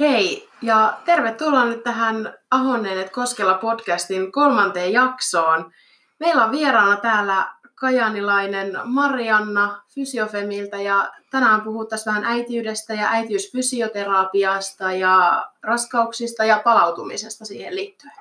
[0.00, 5.72] Hei ja tervetuloa nyt tähän Ahonneet Koskella podcastin kolmanteen jaksoon.
[6.20, 15.46] Meillä on vieraana täällä kajanilainen Marianna Fysiofemiltä ja tänään puhuttaisiin vähän äitiydestä ja äitiysfysioterapiasta ja
[15.62, 18.14] raskauksista ja palautumisesta siihen liittyen.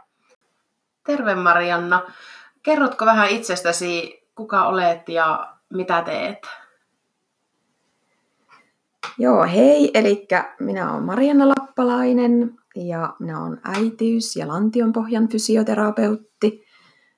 [1.04, 2.02] Terve Marianna.
[2.64, 6.67] Kerrotko vähän itsestäsi, kuka olet ja mitä teet?
[9.18, 9.92] Joo, hei.
[9.94, 10.28] Eli
[10.60, 16.66] minä olen Marianna Lappalainen ja minä olen äitiys- ja lantionpohjan fysioterapeutti.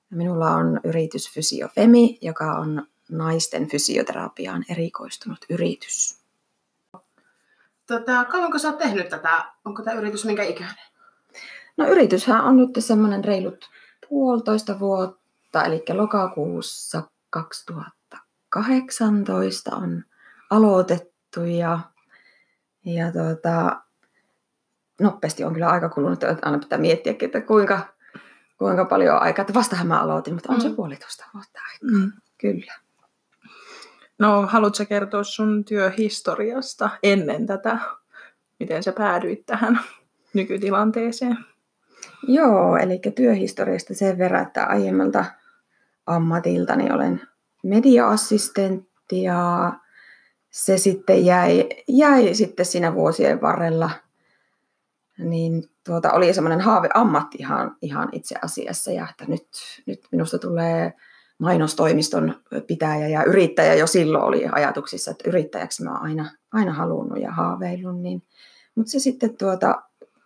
[0.09, 6.19] Minulla on yritys Fysiofemi, joka on naisten fysioterapiaan erikoistunut yritys.
[7.87, 9.45] Tota, kauanko sä oot tehnyt tätä?
[9.65, 10.75] Onko tämä yritys minkä ikäinen?
[11.77, 13.69] No yrityshän on nyt semmoinen reilut
[14.09, 20.03] puolitoista vuotta, eli lokakuussa 2018 on
[20.49, 21.79] aloitettu ja,
[22.85, 23.81] ja tuota,
[25.01, 27.79] nopeasti on kyllä aika kulunut, että aina pitää miettiä, että kuinka,
[28.57, 29.43] kuinka paljon on aikaa.
[29.43, 30.61] Että vastahan mä aloitin, mutta on mm.
[30.61, 31.99] se puolitoista vuotta aikaa.
[31.99, 32.11] Mm.
[32.37, 32.73] Kyllä.
[34.19, 37.79] No, haluatko kertoa sun työhistoriasta ennen tätä?
[38.59, 39.79] Miten sä päädyit tähän
[40.33, 41.37] nykytilanteeseen?
[42.27, 45.25] Joo, eli työhistoriasta sen verran, että aiemmalta
[46.05, 47.21] ammatiltani olen
[47.63, 49.73] media-assistentti ja
[50.49, 53.89] se sitten jäi, jäi sitten siinä vuosien varrella,
[55.17, 58.91] niin tuota, oli semmoinen haave ammatti ihan, ihan itse asiassa.
[58.91, 59.47] Ja että nyt,
[59.85, 60.93] nyt minusta tulee
[61.37, 62.35] mainostoimiston
[62.67, 63.73] pitäjä ja yrittäjä.
[63.73, 68.23] Jo silloin oli ajatuksissa, että yrittäjäksi mä oon aina, aina halunnut ja haaveillut, niin,
[68.75, 69.81] mutta se sitten tuota,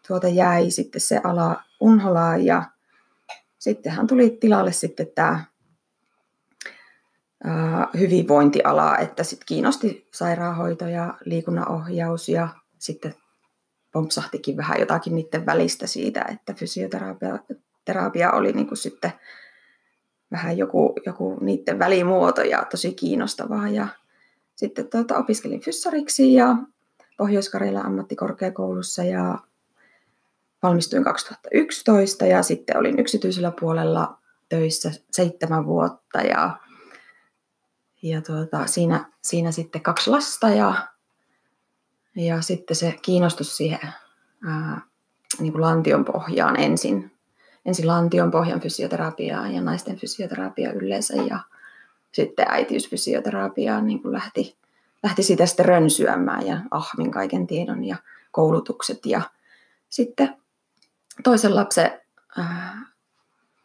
[0.08, 2.64] tuota jäi sitten se ala Unholaan ja
[3.60, 5.46] sittenhän tuli tilalle sitten tämä
[8.00, 12.48] hyvinvointiala, että sitten kiinnosti sairaanhoito ja liikunnanohjaus ja
[12.80, 13.16] sitten
[13.92, 17.40] pompsahtikin vähän jotakin niiden välistä siitä, että fysioterapia
[17.86, 19.12] terapia oli niin kuin sitten
[20.32, 23.70] vähän joku, joku niiden välimuoto ja tosi kiinnostavaa.
[23.70, 23.88] Ja
[24.56, 26.56] sitten tuota, opiskelin fyssariksi ja
[27.18, 27.52] pohjois
[27.84, 29.38] ammattikorkeakoulussa ja
[30.64, 34.18] valmistuin 2011 ja sitten olin yksityisellä puolella
[34.50, 36.58] töissä seitsemän vuotta ja,
[38.04, 40.88] ja tuota, siinä, siinä sitten kaksi lasta ja,
[42.16, 43.94] ja sitten se kiinnostus siihen
[44.48, 44.82] ää,
[45.40, 47.12] niin kuin lantion pohjaan ensin,
[47.66, 51.40] ensin lantion pohjan fysioterapiaa ja naisten fysioterapia yleensä ja
[52.12, 54.58] sitten äitiysfysioterapiaa niin kuin lähti,
[55.04, 57.96] lähti sitä sitten rönsyämään ja ahmin kaiken tiedon ja
[58.32, 59.22] koulutukset ja
[59.90, 60.38] sitten
[61.24, 62.02] toisen lapsen
[62.40, 62.93] äh,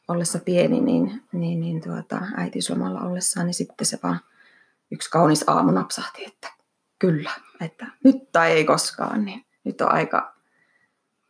[0.09, 4.21] ollessa pieni, niin, niin, niin tuota, äitiyslomalla ollessaan, niin sitten se vaan
[4.91, 6.49] yksi kaunis aamu napsahti, että
[6.99, 7.31] kyllä,
[7.61, 10.35] että nyt tai ei koskaan, niin nyt on aika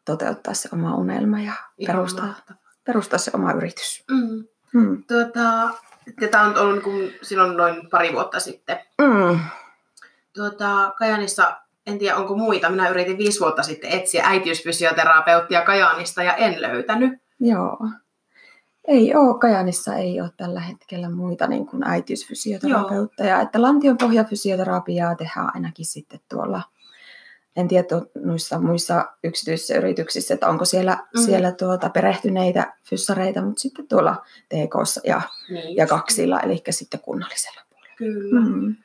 [0.05, 1.53] toteuttaa se oma unelma ja
[1.87, 2.35] perustaa,
[2.85, 4.05] perustaa se oma yritys.
[4.11, 4.45] Mm.
[4.73, 5.05] Mm.
[5.05, 5.71] Tuota,
[6.31, 8.79] tämä on ollut niin silloin noin pari vuotta sitten.
[9.03, 9.41] Mm.
[10.35, 11.57] Tuota, Kajanissa
[11.87, 12.71] en tiedä onko muita.
[12.71, 17.13] Minä yritin viisi vuotta sitten etsiä äitiysfysioterapeuttia Kajaanista ja en löytänyt.
[17.41, 17.79] Joo.
[18.89, 23.35] Ei ole, Kajanissa ei ole tällä hetkellä muita niin kuin äitiysfysioterapeutteja.
[23.35, 23.43] Joo.
[23.43, 26.63] Että lantionpohjafysioterapiaa tehdään ainakin sitten tuolla,
[27.57, 31.21] en tiedä noissa muissa yksityisissä yrityksissä, että onko siellä, mm.
[31.21, 34.17] siellä tuota perehtyneitä fyssareita, mutta sitten tuolla
[34.49, 35.21] TK ja,
[35.51, 37.95] niin, ja kaksilla, eli sitten kunnallisella puolella.
[37.99, 38.41] Kyllä.
[38.41, 38.77] Mm.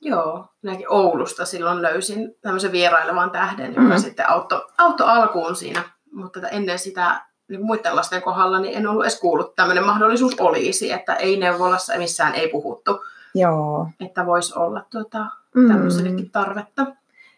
[0.00, 4.00] Joo, minäkin Oulusta silloin löysin tämmöisen vierailevan tähden, joka mm.
[4.00, 5.82] sitten auttoi, auttoi alkuun siinä.
[6.12, 10.40] Mutta ennen sitä niin muiden lasten kohdalla niin en ollut edes kuullut, että tämmöinen mahdollisuus
[10.40, 13.04] olisi, että ei neuvolassa missään ei puhuttu.
[13.34, 13.88] Joo.
[14.00, 15.26] Että voisi olla tuota,
[15.68, 16.30] tämmöisellekin mm.
[16.30, 16.86] tarvetta.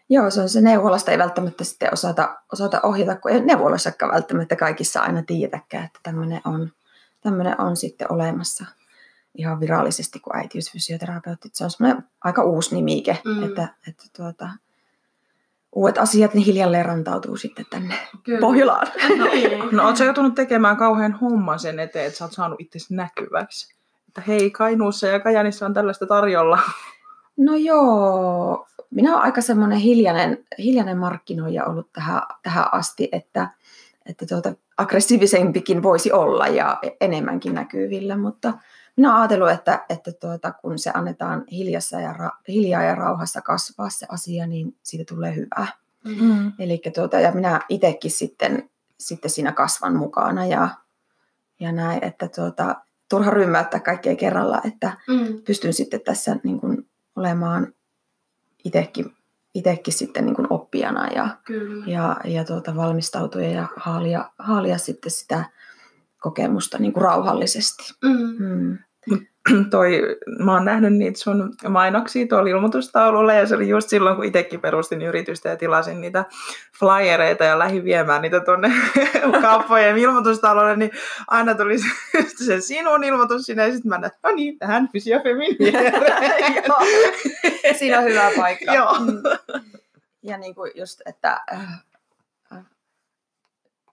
[0.08, 4.56] Joo, se on se neuvolasta ei välttämättä sitten osata, osata ohjata, kun ei neuvolassakaan välttämättä
[4.56, 6.72] kaikissa aina tiedetäkään, että tämmöinen on,
[7.20, 8.64] tämmöinen on sitten olemassa
[9.34, 11.48] ihan virallisesti kuin äitiysfysioterapeutti.
[11.52, 13.44] Se on semmoinen aika uusi nimike, mm.
[13.44, 14.48] että, että tuota,
[15.76, 18.41] uudet asiat niin hiljalleen rantautuu sitten tänne Kyllä.
[18.41, 18.86] Pohjolaan.
[19.18, 19.27] No,
[19.72, 23.77] no ootko joutunut tekemään kauhean homman sen eteen, että sä oot saanut itse näkyväksi?
[24.09, 26.59] Että hei, Kainuussa ja Kajanissa on tällaista tarjolla.
[27.39, 33.48] No joo, minä olen aika semmoinen hiljainen, hiljainen markkinoija ollut tähän, tähän asti, että,
[34.06, 38.53] että tuota, aggressiivisempikin voisi olla ja enemmänkin näkyvillä, mutta
[38.97, 43.41] minä olen ajatellut, että, että tuota, kun se annetaan hiljassa ja ra, hiljaa ja rauhassa
[43.41, 45.66] kasvaa se asia, niin siitä tulee hyvää.
[46.04, 46.53] Mm-hmm.
[46.59, 50.69] Eli tuota, ja minä itsekin sitten, sitten siinä kasvan mukana ja,
[51.60, 52.77] ja näin, että tuota,
[53.09, 55.43] turha rymmäyttää kaikkea kerralla, että mm.
[55.47, 57.75] pystyn sitten tässä niin kuin olemaan
[58.65, 59.16] itsekin,
[59.54, 61.84] itsekin sitten niin kuin oppijana ja, Kyllä.
[61.87, 65.45] ja, ja tuota, valmistautua ja haalia, haalia sitten sitä
[66.26, 67.94] kokemusta niin kuin rauhallisesti.
[68.04, 68.36] Mm.
[68.38, 68.78] Mm.
[69.70, 74.24] toi, mä oon nähnyt niitä sun mainoksia tuolla ilmoitustaululla ja se oli just silloin, kun
[74.24, 76.24] itsekin perustin yritystä ja tilasin niitä
[76.78, 78.72] flyereita ja lähdin viemään niitä tuonne
[79.42, 80.90] kauppojen ilmoitustaululle, niin
[81.28, 81.86] aina tuli se,
[82.44, 85.56] se sinun ilmoitus sinne ja sitten mä näin, no niin, tähän fysiofemin.
[87.78, 88.74] Siinä on hyvä paikka.
[88.74, 88.98] Joo.
[88.98, 89.22] Mm.
[90.22, 91.84] Ja niin kuin just, että äh,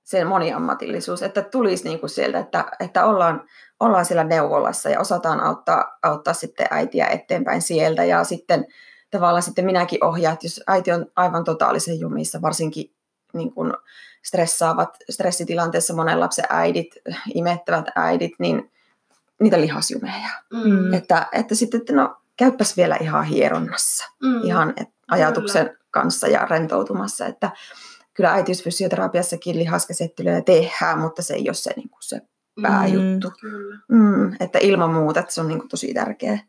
[0.03, 3.43] se moniammatillisuus, että tulisi niin kuin sieltä, että, että ollaan,
[3.79, 8.65] ollaan siellä neuvolassa ja osataan auttaa, auttaa sitten äitiä eteenpäin sieltä ja sitten
[9.11, 12.93] tavallaan sitten minäkin ohjaan, että jos äiti on aivan totaalisen jumissa, varsinkin
[13.33, 13.73] niin kuin
[14.23, 16.95] stressaavat, stressitilanteessa monen lapsen äidit,
[17.33, 18.71] imettävät äidit, niin
[19.41, 20.29] niitä lihasjumeja.
[20.53, 20.93] Mm.
[20.93, 24.41] Että, että sitten, että no käypäs vielä ihan hieronnassa, Mm.
[24.43, 27.51] ihan et, ajatuksen kanssa ja rentoutumassa, että
[28.13, 32.21] kyllä äitiysfysioterapiassakin lihaskäsittelyä tehdään, mutta se ei ole se, niin kuin se
[32.61, 33.31] pääjuttu.
[33.41, 33.77] Kyllä.
[33.87, 36.39] Mm, että ilman muuta, että se on niin kuin tosi tärkeä,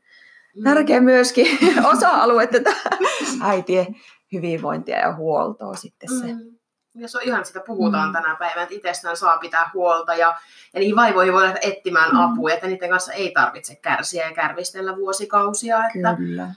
[0.57, 0.65] Mm.
[0.65, 1.47] tärkeä myöskin
[1.93, 2.71] osa-alue tätä
[3.43, 3.87] äitien
[4.33, 6.33] hyvinvointia ja huoltoa sitten se.
[6.33, 6.41] Mm.
[6.95, 8.13] Ja se on ihan sitä puhutaan Mm.
[8.13, 10.35] tänä päivänä, että itsestään saa pitää huolta ja,
[10.75, 12.17] ja niihin vaivoihin voi lähteä etsimään Mm.
[12.21, 16.49] apua, että niiden kanssa ei tarvitse kärsiä ja kärvistellä vuosikausia, että Kyllä.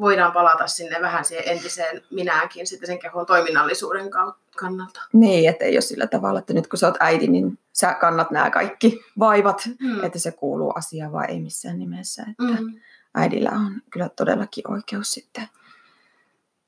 [0.00, 4.10] Voidaan palata sinne vähän siihen entiseen minäkin sitten sen kehon toiminnallisuuden
[4.56, 5.00] kannalta.
[5.12, 8.30] Niin, että ei ole sillä tavalla, että nyt kun sä oot äiti, niin sä kannat
[8.30, 10.04] nämä kaikki vaivat, Mm.
[10.04, 12.22] että se kuuluu asiaan, vaan ei missään nimessä.
[12.30, 12.80] Että Mm.
[13.14, 15.48] äidillä on kyllä todellakin oikeus sitten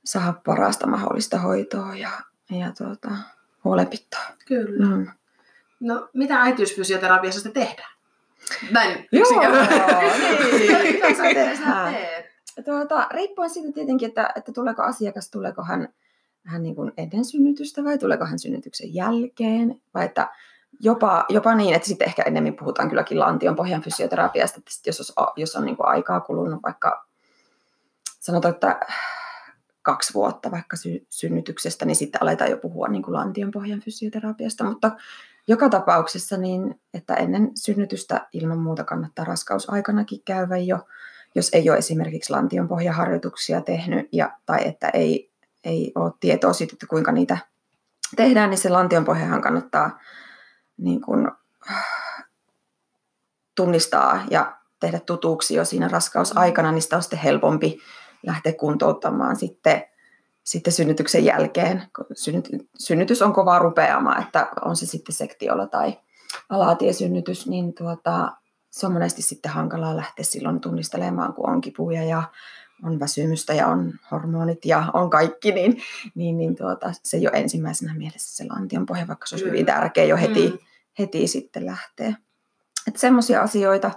[0.04, 2.10] saada parasta mahdollista hoitoa ja,
[2.50, 3.08] ja tuota,
[3.64, 4.20] huolenpitoa.
[4.46, 4.86] Kyllä.
[4.96, 5.06] Mm.
[5.80, 7.92] No, mitä äitiysfysioterapiassa sitten tehdään?
[8.70, 10.92] Näin Joo, niin.
[10.92, 11.22] Mitä sä
[11.92, 12.31] teet?
[12.64, 15.88] Tuota, riippuen siitä tietenkin, että, että tuleeko asiakas, tuleeko hän,
[16.44, 19.80] hän niin kuin ennen synnytystä vai tuleeko hän synnytyksen jälkeen.
[19.94, 20.28] Vai että
[20.80, 25.12] jopa, jopa niin, että sitten ehkä enemmän puhutaan kylläkin lantion pohjan fysioterapiasta, että sit jos,
[25.16, 27.06] on- jos on niin kuin aikaa kulunut vaikka
[28.20, 28.80] sanotaan, että
[29.82, 34.64] kaksi vuotta vaikka sy- synnytyksestä, niin sitten aletaan jo puhua niin kuin lantion pohjan fysioterapiasta,
[34.64, 34.90] mutta
[35.48, 40.78] joka tapauksessa niin, että ennen synnytystä ilman muuta kannattaa raskausaikanakin käydä jo,
[41.34, 45.32] jos ei ole esimerkiksi lantion pohjaharjoituksia tehnyt ja, tai että ei,
[45.64, 47.38] ei ole tietoa siitä, että kuinka niitä
[48.16, 49.98] tehdään, niin se lantion pohjahan kannattaa
[50.76, 51.28] niin kuin,
[53.54, 57.78] tunnistaa ja tehdä tutuksi jo siinä raskausaikana, niin sitä on sitten helpompi
[58.26, 59.82] lähteä kuntouttamaan sitten,
[60.44, 61.82] sitten synnytyksen jälkeen.
[62.78, 65.98] synnytys on kovaa rupeama, että on se sitten sektiolla tai
[66.48, 68.32] alatiesynnytys, niin tuota,
[68.72, 72.22] se on monesti sitten hankalaa lähteä silloin tunnistelemaan, kun on kipuja ja
[72.84, 75.82] on väsymystä ja on hormonit ja on kaikki, niin,
[76.14, 80.04] niin, niin tuota, se jo ensimmäisenä mielessä se lantion pohja, vaikka se olisi hyvin tärkeä
[80.04, 80.58] jo heti, Mm.
[80.98, 82.16] heti sitten lähtee.
[82.88, 83.90] Että semmoisia asioita.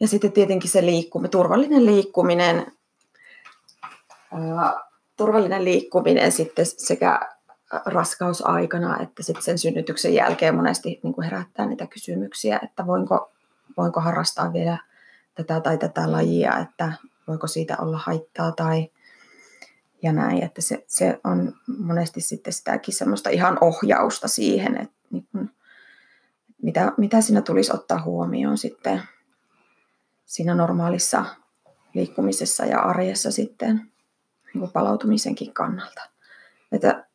[0.00, 2.66] Ja sitten tietenkin se liikkuminen, turvallinen liikkuminen,
[4.32, 4.74] ää,
[5.16, 7.20] turvallinen liikkuminen sitten sekä
[7.86, 13.32] raskausaikana että sitten sen synnytyksen jälkeen monesti niin kuin herättää niitä kysymyksiä, että voinko,
[13.76, 14.78] voinko harrastaa vielä
[15.34, 16.92] tätä tai tätä lajia, että
[17.28, 18.90] voiko siitä olla haittaa tai
[20.02, 25.26] ja näin, että se, se on monesti sitten sitäkin semmoista ihan ohjausta siihen, että niin
[25.32, 25.50] kuin,
[26.62, 29.02] mitä, mitä siinä tulisi ottaa huomioon sitten
[30.24, 31.24] siinä normaalissa
[31.94, 33.76] liikkumisessa ja arjessa sitten
[34.54, 36.02] niin kuin palautumisenkin kannalta.
[36.72, 37.06] Että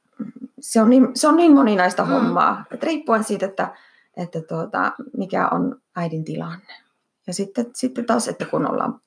[0.59, 2.09] se, on niin, se on niin moninaista Mm.
[2.09, 2.15] mm.
[2.15, 3.75] hommaa, että riippuen siitä, että,
[4.17, 6.73] että tuota, mikä on äidin tilanne.
[7.27, 9.01] Ja sitten, sitten taas, että kun ollaan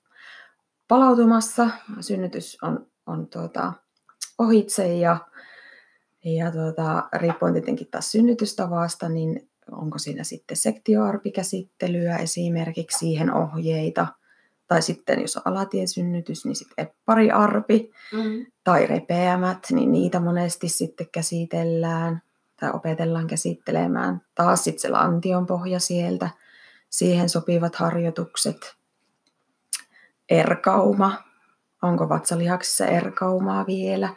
[0.89, 3.73] palautumassa, synnytys on, on tuota,
[4.39, 5.17] ohitse ja,
[6.25, 14.07] ja tuota, riippuen tietenkin taas synnytystavasta, niin onko siinä sitten sektioarpikäsittelyä esimerkiksi siihen ohjeita,
[14.67, 18.47] tai sitten jos on alatiesynnytys, niin sitten pariarpi Mm.
[18.65, 22.23] tai repeämät, niin niitä monesti sitten käsitellään
[22.61, 24.23] tai opetellaan käsittelemään.
[24.35, 26.31] Taas sitten se lantion pohja sieltä,
[26.91, 28.75] siihen sopivat harjoitukset.
[30.29, 31.13] Erkauma,
[31.83, 34.09] onko vatsalihaksissa erkaumaa vielä?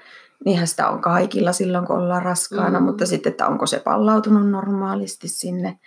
[0.45, 2.85] Niinhän sitä on kaikilla silloin, kun ollaan raskaana, Mm.
[2.85, 5.79] mutta sitten, että onko se pallautunut normaalisti sinne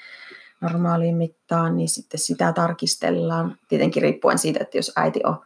[0.60, 3.56] normaaliin mittaan, niin sitten sitä tarkistellaan.
[3.68, 5.36] Tietenkin riippuen siitä, että jos äiti on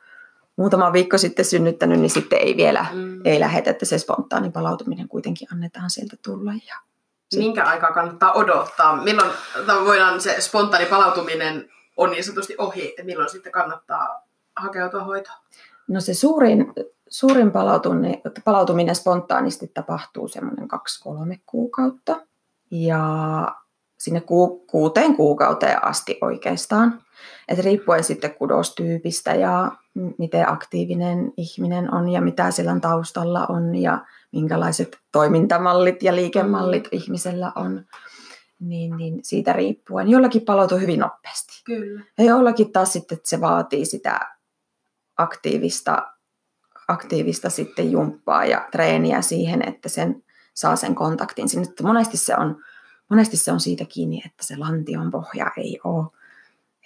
[0.57, 3.21] muutama viikko sitten synnyttänyt, niin sitten ei vielä Mm.
[3.25, 6.53] ei lähetä, että se spontaani palautuminen kuitenkin annetaan sieltä tulla.
[6.53, 6.77] Ja
[7.37, 8.97] Minkä aikaa kannattaa odottaa?
[8.97, 9.31] Milloin
[9.85, 15.37] voidaan se spontaani palautuminen on niin sanotusti ohi, että milloin sitten kannattaa hakeutua hoitoon?
[15.89, 16.73] No se suurin,
[17.09, 22.21] suurin palautuminen, palautuminen spontaanisti tapahtuu semmoinen kaksi-kolme kuukautta.
[22.71, 23.03] Ja
[23.99, 27.03] sinne ku, kuuteen kuukauteen asti oikeastaan.
[27.49, 29.73] Et riippuen sitten kudostyypistä ja
[30.19, 33.99] miten aktiivinen ihminen on ja mitä siellä taustalla on ja
[34.33, 36.99] minkälaiset toimintamallit ja liikemallit mm.
[36.99, 37.85] ihmisellä on,
[38.61, 40.09] niin, niin siitä riippuen.
[40.09, 41.63] Jollakin palautuu hyvin nopeasti.
[41.65, 42.05] Kyllä.
[42.19, 44.21] Ja jollakin taas sitten että se vaatii sitä
[45.17, 46.07] aktiivista,
[46.89, 51.67] aktiivista sitten jumppaa ja treeniä siihen, että sen saa sen kontaktin sinne.
[51.83, 52.65] Monesti se on,
[53.09, 56.07] monesti se on siitä kiinni, että se lantion pohja ei ole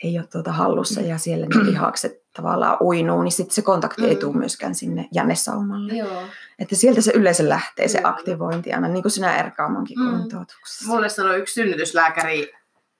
[0.02, 4.08] ei ole tuota hallussa ja siellä ne lihakset tavallaan uinuu, niin sitten se kontakti mm.
[4.08, 5.92] ei tule myöskään sinne jännesaumalle.
[5.92, 6.22] Joo.
[6.58, 10.10] Että sieltä se yleensä lähtee se aktivointi aina, niin kuin sinä Erkaumankin mm.
[10.10, 10.88] kuntoutuksessa.
[10.88, 12.52] Mulle sanoi yksi synnytyslääkäri,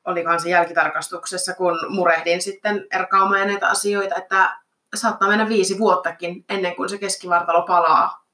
[0.05, 4.57] olikohan se jälkitarkastuksessa, kun murehdin sitten Erkaumaa ja näitä asioita, että
[4.95, 8.27] saattaa mennä viisi vuottakin ennen kuin se keskivartalo palaa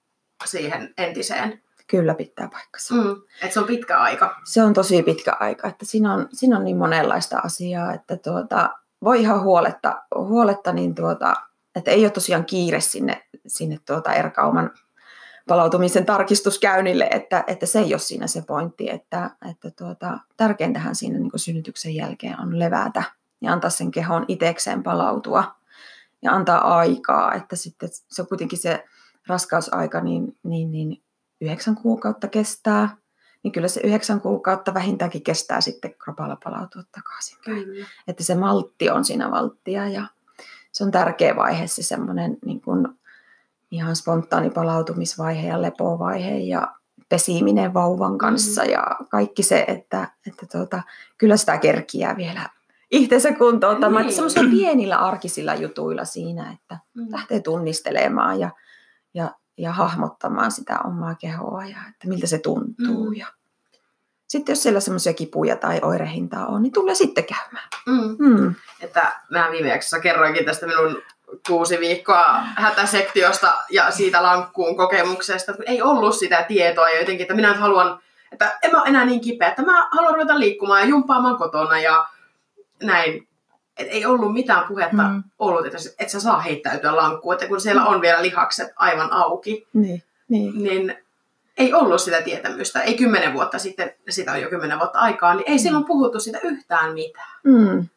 [0.45, 1.63] siihen entiseen.
[1.87, 2.95] Kyllä pitää paikkansa.
[2.95, 3.17] Mm.
[3.43, 4.37] Että se on pitkä aika.
[4.45, 8.71] Se on tosi pitkä aika, että siinä on, siinä on niin monenlaista asiaa, että tuota,
[9.05, 11.35] voi ihan huoletta, huoletta niin tuota,
[11.75, 14.71] että ei ole tosiaan kiire sinne, sinne tuota Erkauman
[15.49, 21.19] palautumisen tarkistuskäynnille, että, että se ei ole siinä se pointti, että, että tuota, tärkeintähän siinä
[21.19, 23.03] niin synnytyksen jälkeen on levätä
[23.41, 25.55] ja antaa sen kehon itekseen palautua
[26.23, 28.85] ja antaa aikaa, että sitten se on kuitenkin se
[29.27, 31.03] raskausaika, niin, niin, niin
[31.41, 32.97] yhdeksän kuukautta kestää,
[33.43, 37.39] niin kyllä se yhdeksän kuukautta vähintäänkin kestää sitten kropalla palautua takaisin.
[37.45, 37.87] Kyllä.
[38.09, 40.07] Että se maltti on siinä valttia ja
[40.73, 42.89] se on tärkeä vaihe se semmoinen niin kuin
[43.71, 46.75] ihan spontaani palautumisvaihe ja lepovaihe ja
[47.09, 48.71] pesiminen vauvan kanssa mm.
[48.71, 50.83] ja kaikki se, että, että tuota,
[51.19, 52.49] kyllä sitä kerkiää vielä
[52.91, 54.07] itsensä kuntouttamaan.
[54.07, 54.15] Niin.
[54.15, 57.07] Semmoisilla pienillä arkisilla jutuilla siinä, että mm.
[57.11, 58.51] lähtee tunnistelemaan ja,
[59.15, 63.11] ja ja hahmottamaan sitä omaa kehoa ja että miltä se tuntuu.
[63.11, 63.15] Mm.
[63.17, 63.27] Ja
[64.29, 67.69] sitten jos siellä semmoisia kipuja tai oirehintaa on, niin tulee sitten käymään.
[67.87, 68.17] Mm.
[68.19, 68.55] Mm.
[68.81, 71.03] Että mä viime jaksossa kerroinkin tästä minun
[71.47, 77.35] kuusi viikkoa hätäsektiosta ja siitä lankkuun kokemuksesta, kun ei ollut sitä tietoa ja jotenkin, että
[77.35, 78.01] minä nyt haluan,
[78.33, 81.81] että en mä ole enää niin kipeä, että mä haluan ruveta liikkumaan ja jumppaamaan kotona
[81.81, 82.09] ja
[82.83, 83.29] näin
[83.81, 85.23] et ei ollut mitään puhetta mm.
[85.39, 89.67] ollut, että et sä saa heittäytyä lankkuun, että kun siellä on vielä lihakset aivan auki,
[89.73, 90.63] niin, niin.
[90.63, 90.97] niin
[91.59, 92.83] ei ollut sitä tietämystä.
[92.83, 95.63] Ei kymmenen vuotta sitten, sitä on jo kymmenen vuotta aikaa, niin ei mm.
[95.63, 97.41] silloin puhuttu sitä yhtään mitään.
[97.45, 97.89] Mm.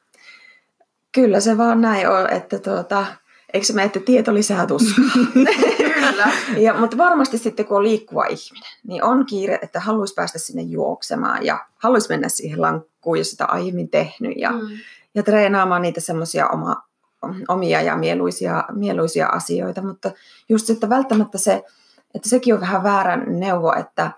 [1.12, 3.06] Kyllä se vaan näin on, että tuota,
[3.54, 5.06] eikö se mene, että tieto lisää tuskaa?
[5.94, 6.32] Kyllä.
[6.58, 10.62] ja, mutta varmasti sitten kun on liikkuva ihminen, niin on kiire, että haluaisi päästä sinne
[10.62, 14.34] juoksemaan ja haluaisi mennä siihen lankkuun, jos sitä aiemmin tehnyt.
[14.38, 14.78] Ja, mm
[15.15, 16.84] ja treenaamaan niitä semmoisia oma,
[17.48, 20.12] omia ja mieluisia, mieluisia asioita, mutta
[20.50, 21.63] just että välttämättä se,
[22.15, 24.12] että sekin on vähän väärän neuvo, että,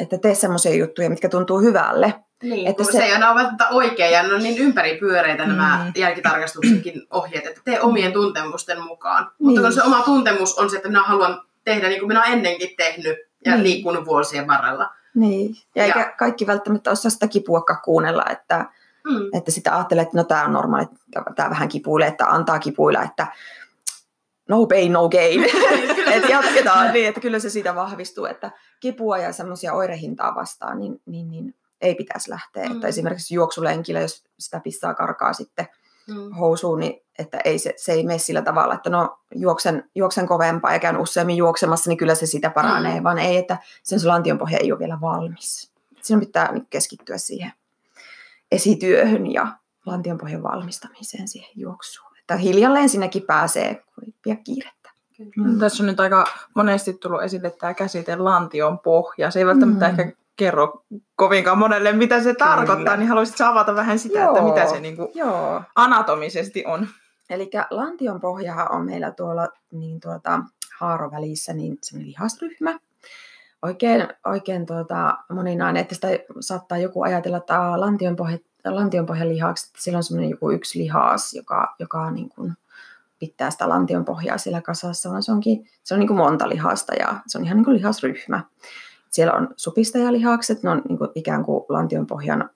[0.00, 2.14] että tee semmoisia juttuja, mitkä tuntuu hyvälle.
[2.42, 2.92] Niin, että se...
[2.92, 5.48] se ei aina ole välttämättä oikein ja ne on niin ympäripyöreitä mm.
[5.48, 9.24] nämä jälkitarkastuksenkin ohjeet, että tee omien tuntemusten mukaan.
[9.24, 9.46] Niin.
[9.46, 12.32] Mutta kun se oma tuntemus on se, että minä haluan tehdä niin kuin minä olen
[12.32, 13.62] ennenkin tehnyt ja niin.
[13.62, 14.90] liikkunut vuosien varrella.
[15.14, 18.64] Niin, ja, ja eikä kaikki välttämättä osaa sitä kipuakaan kuunnella, että,
[19.04, 19.30] Mm.
[19.32, 20.86] Että sitä ajattelee, että no tämä on normaali,
[21.36, 23.26] tämä vähän kipuilee, että antaa kipuilla, että
[24.48, 25.44] no pain, no gain.
[26.14, 31.00] että jatketaan niin, että kyllä se siitä vahvistuu, että kipua ja semmoisia oirehintaa vastaan, niin,
[31.06, 32.66] niin, niin ei pitäisi lähteä.
[32.66, 32.72] Mm.
[32.72, 35.68] Että esimerkiksi juoksulenkillä, jos sitä pissaa karkaa sitten
[36.08, 36.32] mm.
[36.34, 40.72] housuun, niin että ei se, se ei mene sillä tavalla, että no juoksen, juoksen kovempaa
[40.72, 43.04] ja käyn useammin juoksemassa, niin kyllä se sitä paranee, mm.
[43.04, 45.72] vaan ei, että sen lantionpohja ei ole vielä valmis.
[46.02, 47.52] Sinun pitää keskittyä siihen
[48.52, 49.46] esityöhön ja
[49.86, 52.18] lantionpohjan valmistamiseen siihen juoksuun.
[52.18, 54.90] Että hiljalleen sinnekin pääsee, kun ei kiirettä.
[55.36, 55.58] Mm.
[55.58, 59.30] Tässä on nyt aika monesti tullut esille tämä käsite lantion pohja.
[59.30, 60.00] Se ei välttämättä mm.
[60.00, 60.84] ehkä kerro
[61.16, 62.46] kovinkaan monelle, mitä se Kyllä.
[62.50, 64.30] tarkoittaa, niin haluaisitko avata vähän sitä, Joo.
[64.30, 65.62] että mitä se niin kuin Joo.
[65.74, 66.88] anatomisesti on?
[67.30, 70.40] Eli lantion pohjahan on meillä tuolla niin tuota,
[70.78, 72.78] haarovälissä niin lihasryhmä,
[73.62, 76.08] oikein, oikein tuota, moninainen, että sitä
[76.40, 81.74] saattaa joku ajatella, että lantionpohja, lantionpohjan lihaksi, että sillä on semmoinen joku yksi lihas, joka,
[81.78, 82.52] joka niin kuin
[83.18, 87.20] pitää sitä lantionpohjaa siellä kasassa, vaan se, onkin, se on niin kuin monta lihasta ja
[87.26, 88.44] se on ihan niin kuin lihasryhmä.
[89.10, 92.50] Siellä on supistajalihakset, ne on niin kuin ikään kuin lantionpohjan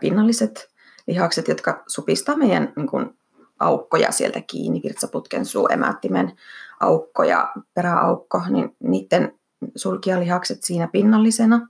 [0.00, 0.68] pinnalliset
[1.06, 3.18] lihakset, jotka supistaa meidän niin kuin
[3.60, 6.32] aukkoja sieltä kiinni, virtsaputken suu, emättimen
[6.80, 9.38] aukko ja peräaukko, niin niiden
[9.76, 11.68] sulkijalihakset siinä pinnallisena.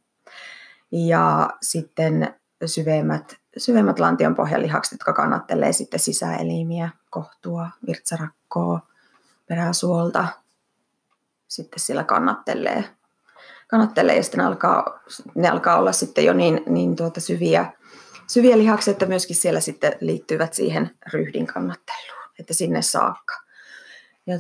[0.93, 2.35] Ja sitten
[2.67, 8.81] syvemmät, syvemmät lantion pohjalihakset, jotka kannattelee sitten sisäelimiä, kohtua, virtsarakkoa,
[9.47, 10.27] peräsuolta,
[11.49, 12.85] sitten siellä kannattelee.
[13.69, 15.01] kannattelee ja sitten ne alkaa,
[15.35, 17.73] ne alkaa olla sitten jo niin, niin tuota syviä,
[18.27, 23.35] syviä lihaksia, että myöskin siellä sitten liittyvät siihen ryhdin kannatteluun, että sinne saakka.
[24.27, 24.39] Ja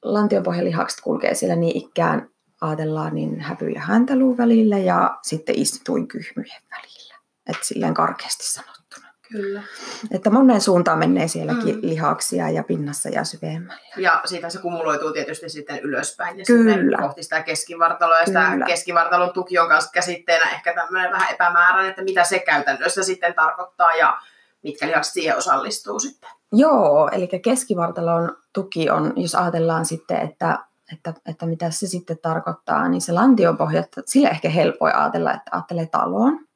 [0.00, 2.28] tuota, lantionpohjalihakset kulkee siellä niin ikään,
[2.60, 7.14] ajatellaan niin häpy- ja häntäluun välillä ja sitten istuin kyhmyjen välillä.
[7.50, 9.08] Että silleen karkeasti sanottuna.
[9.32, 9.62] Kyllä.
[10.10, 11.80] Että monen suuntaan menee sielläkin Mm.
[11.82, 13.82] lihaksia ja pinnassa ja syvemmällä.
[13.96, 16.72] Ja siitä se kumuloituu tietysti sitten ylöspäin ja Kyllä.
[16.74, 18.18] sitten kohti sitä keskivartaloa.
[18.20, 18.66] Ja sitä Kyllä.
[18.66, 23.92] keskivartalon tuki on myös käsitteenä ehkä tämmöinen vähän epämääräinen, että mitä se käytännössä sitten tarkoittaa
[23.92, 24.18] ja
[24.62, 26.30] mitkä lihakset siihen osallistuu sitten.
[26.52, 30.58] Joo, eli keskivartalon tuki on, jos ajatellaan sitten, että,
[30.92, 35.50] että, että mitä se sitten tarkoittaa, niin se lantion pohja, sille ehkä helpoin ajatella, että
[35.52, 36.48] ajattelee taloon.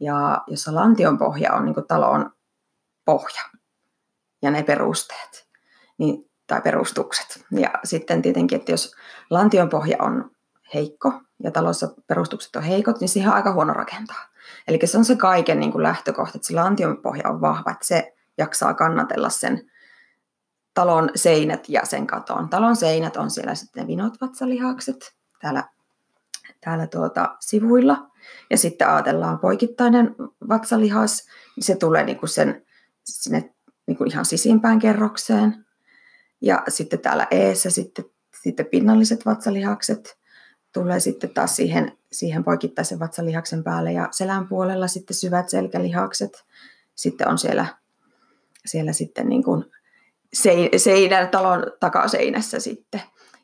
[0.00, 2.30] Ja jossa lantion pohja on niin talon
[3.04, 3.42] pohja
[4.42, 5.48] ja ne perusteet
[5.98, 7.44] niin, tai perustukset.
[7.50, 8.96] Ja sitten tietenkin, että jos
[9.30, 10.30] lantion pohja on
[10.74, 11.12] heikko
[11.42, 14.28] ja talossa perustukset on heikot, niin siihen on aika huono rakentaa.
[14.68, 17.86] Eli se on se kaiken niin kuin lähtökohta, että se lantion pohja on vahva, että
[17.86, 19.70] se jaksaa kannatella sen
[20.74, 22.48] talon seinät ja sen katon.
[22.48, 25.64] Talon seinät on siellä sitten vinot vatsalihakset täällä,
[26.60, 28.10] täällä tuota sivuilla.
[28.50, 30.16] Ja sitten ajatellaan poikittainen
[30.48, 31.26] vatsalihas,
[31.56, 32.66] niin se tulee niinku sen,
[33.04, 33.54] sinne
[33.86, 35.66] niinku ihan sisimpään kerrokseen.
[36.40, 38.04] Ja sitten täällä eessä sitten,
[38.42, 40.18] sitten pinnalliset vatsalihakset
[40.72, 46.44] tulee sitten taas siihen, siihen poikittaisen vatsalihaksen päälle ja selän puolella sitten syvät selkälihakset.
[46.94, 47.66] Sitten on siellä,
[48.66, 49.64] siellä sitten niin kuin
[50.76, 53.00] seinän, talon takaseinässä sitten.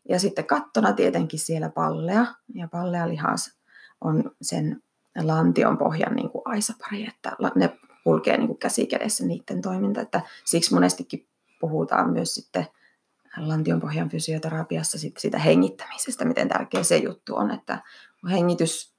[0.08, 2.26] Ja sitten kattona tietenkin siellä pallea.
[2.54, 3.58] Ja pallea lihas
[4.00, 4.82] on sen
[5.22, 10.00] lantion pohjan niin kuin aisapari, että ne kulkee niin käsi kädessä niiden toiminta.
[10.00, 11.28] Että siksi monestikin
[11.60, 12.66] puhutaan myös sitten
[13.36, 17.82] lantion pohjan fysioterapiassa sitten siitä hengittämisestä, miten tärkeä se juttu on, että
[18.20, 18.94] kun hengitys,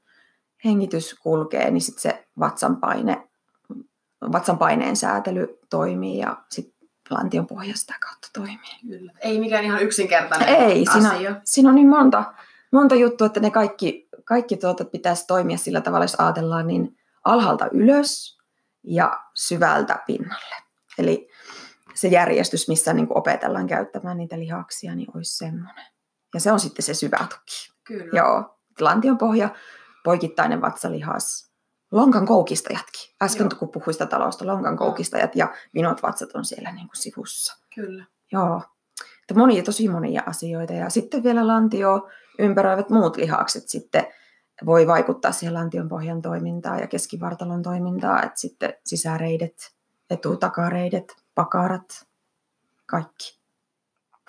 [0.66, 3.28] hengitys kulkee, niin sitten se vatsan, paine,
[4.32, 8.80] vatsan paineen säätely toimii ja sitten lantion pohja sitä kautta toimii.
[8.90, 9.12] Kyllä.
[9.20, 11.10] Ei mikään ihan yksinkertainen Ei, asia.
[11.12, 12.34] siinä, siinä on niin monta,
[12.72, 17.70] monta juttua, että ne kaikki, kaikki tuota pitäisi toimia sillä tavalla, jos ajatellaan niin alhaalta
[17.72, 18.38] ylös
[18.84, 20.56] ja syvältä pinnalle.
[20.98, 21.30] Eli
[21.94, 25.86] se järjestys, missä niin opetellaan käyttämään niitä lihaksia, niin olisi semmoinen.
[26.34, 27.72] Ja se on sitten se syvä tuki.
[27.84, 28.18] Kyllä.
[28.18, 29.50] Joo, lantion pohja,
[30.04, 31.51] poikittainen vatsalihas,
[31.92, 33.16] lonkan koukistajatkin.
[33.22, 33.60] Äsken Joo.
[33.60, 37.58] kun puhuin sitä talosta, lonkan koukistajat ja vinot vatsat on siellä niin kuin sivussa.
[37.76, 38.06] Kyllä.
[38.32, 38.62] Joo,
[39.22, 40.74] että monia, tosi monia asioita.
[40.74, 44.08] Ja sitten vielä lantio ympäröivät muut lihakset sitten
[44.66, 48.26] voi vaikuttaa siihen lantion pohjan toimintaan ja keskivartalon toimintaan.
[48.26, 49.72] Että sitten sisäreidet,
[50.10, 52.08] etutakareidet, pakarat,
[52.86, 53.40] kaikki.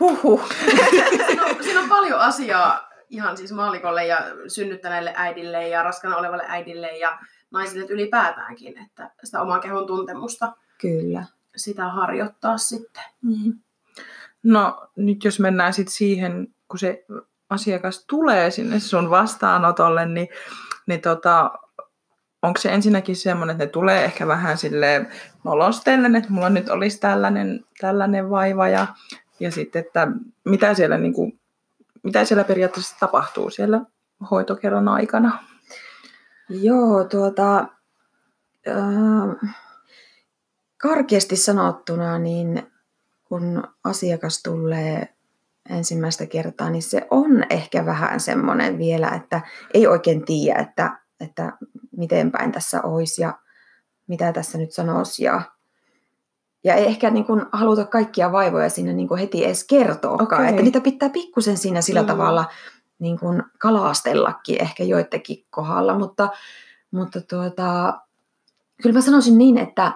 [0.01, 0.49] Huhhuh.
[1.27, 6.45] siinä, on, siinä on paljon asiaa ihan siis maalikolle ja synnyttäneelle äidille ja raskana olevalle
[6.49, 7.19] äidille ja
[7.53, 11.25] naisille ylipäätäänkin, että sitä oman kehon tuntemusta Kyllä.
[11.57, 13.03] sitä harjoittaa sitten.
[13.23, 13.59] Mm.
[14.43, 17.05] No nyt jos mennään sitten siihen, kun se
[17.51, 20.29] asiakas tulee sinne sun vastaanotolle, niin,
[20.87, 21.51] niin tota,
[22.43, 25.07] onko se ensinnäkin semmoinen, että ne tulee ehkä vähän sille
[25.45, 28.87] nolostellen, että mulla nyt olisi tällainen, tällainen vaiva ja,
[29.41, 30.09] ja sitten, että
[30.45, 31.41] mitä siellä, niin kuin,
[32.03, 33.81] mitä siellä periaatteessa tapahtuu siellä
[34.31, 35.52] hoitokerran aikana?
[36.61, 37.59] Joo, tuota,
[38.69, 39.55] äh,
[40.79, 42.63] karkeasti sanottuna, niin
[43.25, 45.15] kun asiakas tulee
[45.71, 49.41] ensimmäistä kertaa, niin se on ehkä vähän semmoinen vielä, että
[49.75, 51.53] ei oikein tiedä, että, että
[51.97, 53.39] miten päin tässä olisi ja
[54.07, 55.25] mitä tässä nyt sanoisi.
[55.25, 55.43] Ja,
[56.65, 60.51] ja ei ehkä niin kuin haluta kaikkia vaivoja sinne niin kuin heti edes kertoakaan, Okei.
[60.51, 62.07] että niitä pitää pikkusen siinä sillä Mm.
[62.07, 62.45] tavalla
[63.03, 66.29] niin kuin kalastellakin ehkä joidenkin kohdalla, mutta,
[66.91, 68.01] mutta tuota,
[68.83, 69.93] kyllä mä sanoisin niin, että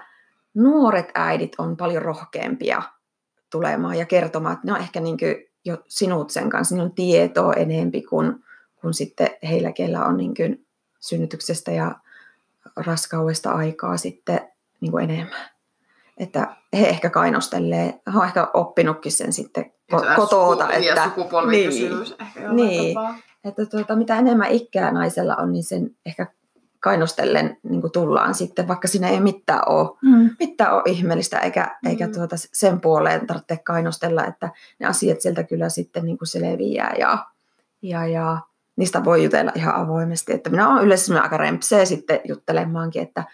[0.55, 2.83] nuoret äidit on paljon rohkeampia
[3.51, 6.93] tulemaan ja kertomaan, että ne on ehkä niin kuin jo sinut sen kanssa, niin on
[6.93, 8.45] tietoa enempi kuin,
[8.81, 10.67] kuin sitten heillä, kellä on niin kuin
[11.01, 11.95] synnytyksestä ja
[12.77, 14.41] raskaudesta aikaa sitten
[14.81, 15.56] niin kuin enemmän.
[16.17, 22.21] Että he ehkä kainostelee, he on ehkä oppinutkin sen sitten ko- kotoota, että, sukupolvikysymys niin.
[22.29, 22.95] ehkä Niin.
[22.95, 23.15] tapaa.
[23.45, 26.27] että tuota, mitä enemmän ikää naisella on, niin sen ehkä
[26.81, 30.31] kainostellen niin kuin tullaan sitten, vaikka siinä ei mitään ole, Mm.
[30.41, 31.91] mitään ole ihmeellistä, eikä, Mm.
[31.91, 36.95] eikä tuota sen puoleen tarvitse kainostella, että ne asiat sieltä kyllä sitten niin kuin selviää
[36.99, 37.27] ja,
[37.83, 38.39] ja, ja
[38.77, 40.33] niistä voi jutella ihan avoimesti.
[40.33, 43.25] Että minä olen yleensä aika rempseä sitten juttelemaankin, että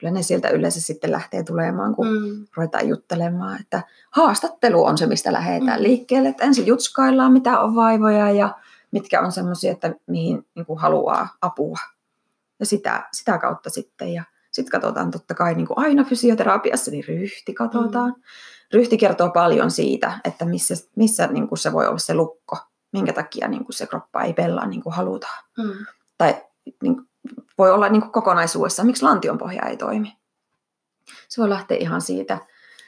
[0.00, 2.46] kyllä ne sieltä yleensä sitten lähtee tulemaan, kun Mm.
[2.56, 5.82] ruvetaan juttelemaan, että haastattelu on se, mistä lähdetään Mm.
[5.82, 8.54] liikkeelle, että ensin jutskaillaan, mitä on vaivoja ja
[8.90, 11.78] mitkä on semmoisia, että mihin niin kuin haluaa apua.
[12.60, 14.12] Ja sitä, sitä kautta sitten.
[14.14, 18.10] Ja sitten katsotaan totta kai niin kuin aina fysioterapiassa, niin ryhti katsotaan.
[18.16, 18.22] Mm.
[18.72, 22.56] Ryhti kertoo paljon siitä, että missä, missä niin kuin se voi olla se lukko,
[22.92, 25.44] minkä takia niin kuin se kroppa ei pelaa niin kuin halutaan.
[25.58, 25.86] Mm.
[26.18, 26.42] Tai
[26.82, 26.96] niin
[27.60, 30.16] voi olla niin kuin kokonaisuudessaan, miksi lantionpohja ei toimi.
[31.28, 32.38] Se voi lähteä ihan siitä,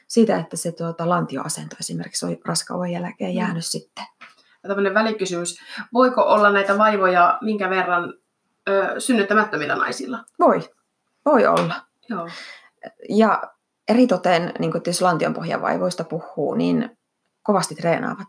[0.09, 3.37] siitä että se tuota, lantioasento esimerkiksi on raskauden jälkeen Mm.
[3.39, 4.05] jäänyt sitten.
[4.63, 5.59] Ja tämmöinen välikysymys.
[5.93, 8.15] Voiko olla näitä vaivoja minkä verran
[8.69, 10.25] ö, synnyttämättömillä naisilla?
[10.41, 10.61] Voi,
[11.27, 11.75] voi olla.
[12.09, 12.29] Joo.
[13.09, 13.43] Ja
[13.89, 16.99] eritoten, niin kuin jos lantionpohjavaivoista puhuu, niin
[17.43, 18.29] kovasti treenaavat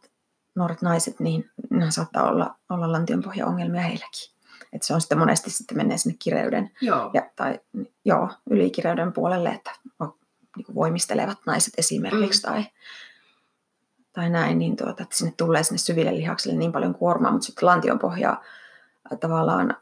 [0.55, 4.32] nuoret naiset, niin ne saattaa olla, olla lantionpohjaongelmia heilläkin.
[4.73, 7.09] Et se on sitten monesti sitten menee sinne kireyden Joo.
[7.13, 7.59] ja, tai
[8.05, 10.13] joo, ylikireyden puolelle, että on,
[10.57, 12.51] niin kuin voimistelevat naiset esimerkiksi mm.
[12.51, 12.65] tai,
[14.13, 17.65] tai näin, niin tuota, että sinne tulee sinne syville lihaksille niin paljon kuormaa, mutta sitten
[17.67, 18.41] lantionpohjaa
[19.11, 19.77] äh, tavallaan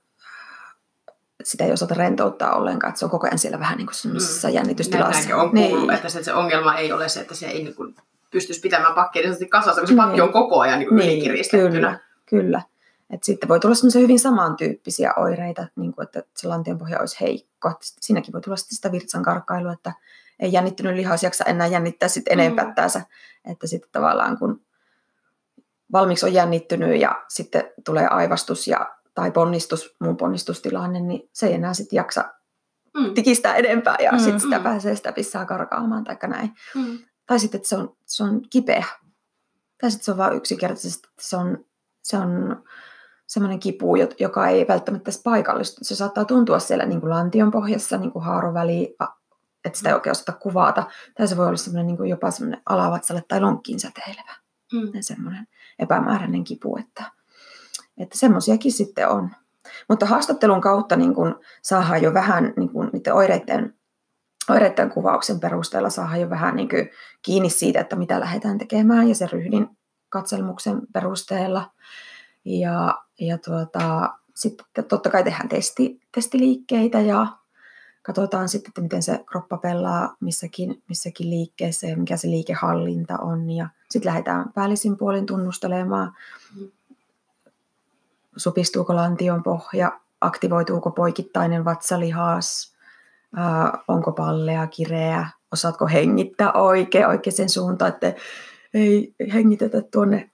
[1.44, 4.48] sitä ei osata rentouttaa ollenkaan, että se on koko ajan siellä vähän niin kuin semmoisessa
[4.48, 4.54] mm.
[4.54, 5.12] jännitystilassa.
[5.12, 5.92] Näinkin on kuullut, niin.
[5.96, 7.96] että se, se ongelma ei ole se, että se ei niin kuin
[8.32, 10.24] pystyisi pitämään pakkia niin kasassa, kun se pakki Niin.
[10.24, 11.70] on koko ajan niin Niin, ylikiristettynä.
[11.72, 12.62] Kyllä, kyllä.
[13.12, 17.74] Et sitten voi tulla semmoisia hyvin samantyyppisiä oireita, niin kuin että se lantionpohja olisi heikko.
[17.82, 19.94] Sit- Siinäkin voi tulla sitten sitä virtsan karkkailua, että
[20.40, 22.40] ei jännittynyt lihas jaksa enää jännittää sitten Mm.
[22.40, 23.02] enempättäänsä.
[23.46, 24.62] Että sitten tavallaan kun
[25.92, 31.54] valmiiksi on jännittynyt ja sitten tulee aivastus ja, tai ponnistus, muun ponnistustilanne, niin se ei
[31.54, 32.34] enää sitten jaksa
[32.98, 33.14] Mm.
[33.14, 34.64] tikistää enempää ja Mm, sitten sitä mm.
[34.64, 36.52] pääsee sitä pissaa karkaamaan tai näin.
[36.76, 37.00] Mm.
[37.26, 38.86] Tai sitten, että se on, se on kipeä.
[39.82, 41.66] Tai sitten se on vain yksinkertaisesti, että se on,
[42.04, 42.64] se on
[43.32, 45.80] semmoinen kipu, joka ei välttämättä edes paikallistu.
[45.84, 49.16] Se saattaa tuntua siellä niin kuin lantion pohjassa, niin kuin haaroväli, a-
[49.66, 50.84] että sitä ei oikein osata kuvata.
[51.18, 54.36] Tai se voi olla semmoinen niin kuin jopa semmoinen alavatsalle tai lonkkiin säteilevä
[54.74, 54.92] Mm.
[55.02, 55.48] semmoinen
[55.80, 57.04] epämääräinen kipu, että,
[57.98, 59.30] että semmoisiakin sitten on.
[59.90, 63.74] Mutta haastattelun kautta niin kun saadaan jo vähän niin kun niiden oireiden,
[64.50, 66.90] oireiden kuvauksen perusteella saadaan jo vähän niin kuin
[67.22, 69.68] kiinni siitä, että mitä lähdetään tekemään ja sen ryhdin
[70.10, 71.72] katselmuksen perusteella.
[72.46, 77.28] Ja, ja tuota, sitten totta kai tehdään testi, testiliikkeitä ja
[78.02, 83.50] katsotaan sitten, että miten se kroppa pelaa missäkin, missäkin liikkeessä ja mikä se liikehallinta on.
[83.50, 86.14] Ja sitten lähdetään päällisin puolin tunnustelemaan,
[88.38, 92.76] supistuuko lantion pohja, aktivoituuko poikittainen vatsalihas,
[93.36, 98.14] ää, onko pallea, kireä, osaatko hengittää oikein, oikeaan suuntaan, että
[98.74, 100.31] ei hengitetä tuonne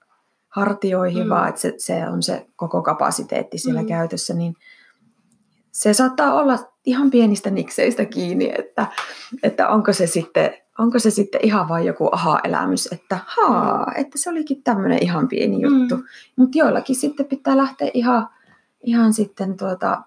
[0.50, 1.26] hartioihin, Mm.
[1.26, 1.30] mm.
[1.30, 3.86] vaan että se, se on se koko kapasiteetti siellä Mm.
[3.86, 3.90] mm.
[3.90, 4.56] käytössä, niin
[5.72, 8.88] se saattaa olla ihan pienistä nikseistä kiinni, että,
[9.44, 14.30] että onko, se sitten, onko se sitten ihan vain joku aha-elämys, että haa, että se
[14.30, 15.96] olikin tämmöinen ihan pieni juttu.
[15.96, 16.02] Mm.
[16.02, 16.08] Mm.
[16.36, 18.30] Mutta joillakin sitten pitää lähteä ihan,
[18.84, 20.02] ihan sitten tuota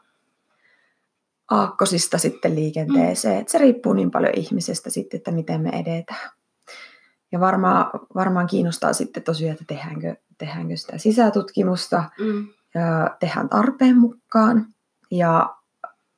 [1.51, 3.35] aakkosista sitten liikenteeseen.
[3.35, 3.41] Mm.
[3.41, 6.31] Et se riippuu niin paljon ihmisestä sitten, että miten me edetään.
[7.33, 12.49] Ja varmaan, varmaan kiinnostaa sitten tosiaan, että tehdäänkö, tehdäänkö sitä sisätutkimusta, Mm.
[12.75, 14.67] ja tehdään tarpeen mukaan
[15.11, 15.57] ja,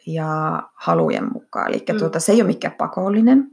[0.07, 1.68] ja halujen mukaan.
[1.68, 1.98] Eli Mm.
[1.98, 3.51] tuota, se ei ole mikään pakollinen,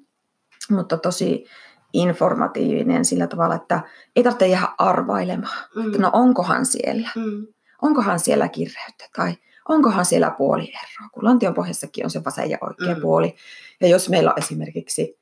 [0.70, 1.46] mutta tosi
[1.94, 3.82] informatiivinen sillä tavalla, että
[4.16, 5.86] ei tarvitse jäädä arvailemaan, Mm.
[5.88, 7.48] että no onkohan siellä, Mm.
[7.82, 9.34] onkohan siellä kireyttä tai
[9.70, 13.02] onkohan siellä puolieroa, kun lantion pohjassakin on se vasen ja oikea Mm.
[13.02, 13.36] puoli.
[13.82, 15.20] Ja jos meillä on esimerkiksi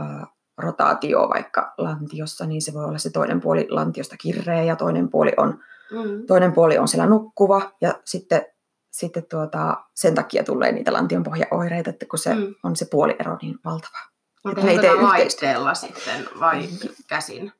[0.00, 0.26] ä,
[0.60, 5.32] rotaatio vaikka lantiossa, niin se voi olla se toinen puoli lantiosta kirreä ja toinen puoli
[5.36, 5.58] on
[5.92, 6.26] Mm.
[6.26, 8.42] toinen puoli on siellä nukkuva ja sitten,
[8.90, 12.54] sitten tuota, sen takia tulee niitä lantionpohjaoireita, että kun se Mm.
[12.62, 13.98] on se puoliero niin valtava.
[14.44, 16.68] Onko ne ei tee laitteella sitten vai
[17.08, 17.52] käsin?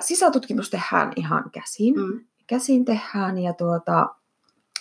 [0.00, 1.94] Sisätutkimus tehdään ihan käsin.
[1.94, 2.02] Mm.
[2.02, 2.20] Mm.
[2.46, 4.08] Käsin tehdään ja tuota,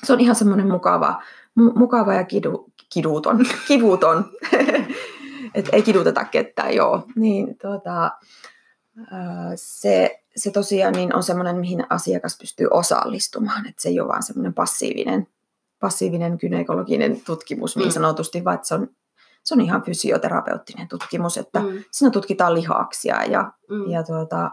[0.03, 1.21] se on ihan semmoinen mukava,
[1.59, 4.25] mu- mukava ja kidu, kiduton, kivuton.
[5.53, 7.05] Et ei kiduteta ketään, joo.
[7.15, 8.11] Niin, tuota,
[9.55, 13.67] se, se tosiaan niin on semmoinen, mihin asiakas pystyy osallistumaan.
[13.67, 15.27] Et se ei ole vaan semmoinen passiivinen,
[15.79, 17.91] passiivinen gynekologinen tutkimus niin Mm.
[17.91, 18.87] sanotusti, vaan että se on,
[19.43, 21.83] se on ihan fysioterapeuttinen tutkimus, että mm.
[21.91, 23.89] Siinä tutkitaan lihaksia ja, Mm.
[23.91, 24.51] ja tuota,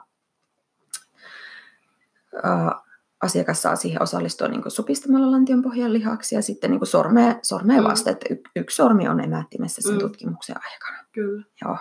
[3.23, 7.35] asiakas saa siihen osallistua niin kuin supistamalla lantion pohjan lihaksia ja sitten niin kuin sormea,
[7.43, 7.85] sormea Mm.
[7.87, 9.99] vasta, että y- yksi sormi on emättimessä sen Mm.
[9.99, 11.05] tutkimuksen aikana.
[11.13, 11.45] Kyllä.
[11.65, 11.77] Joo.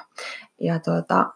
[0.61, 1.33] Ja tuota,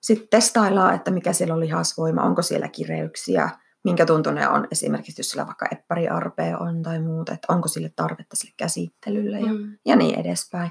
[0.00, 3.50] sitten testaillaan, että mikä siellä on lihasvoima, onko siellä kireyksiä,
[3.84, 8.36] minkä tuntunen on esimerkiksi, jos sillä vaikka eppariarpea on tai muuta, että onko sille tarvetta
[8.36, 9.76] sille käsittelylle ja, Mm.
[9.86, 10.70] ja niin edespäin.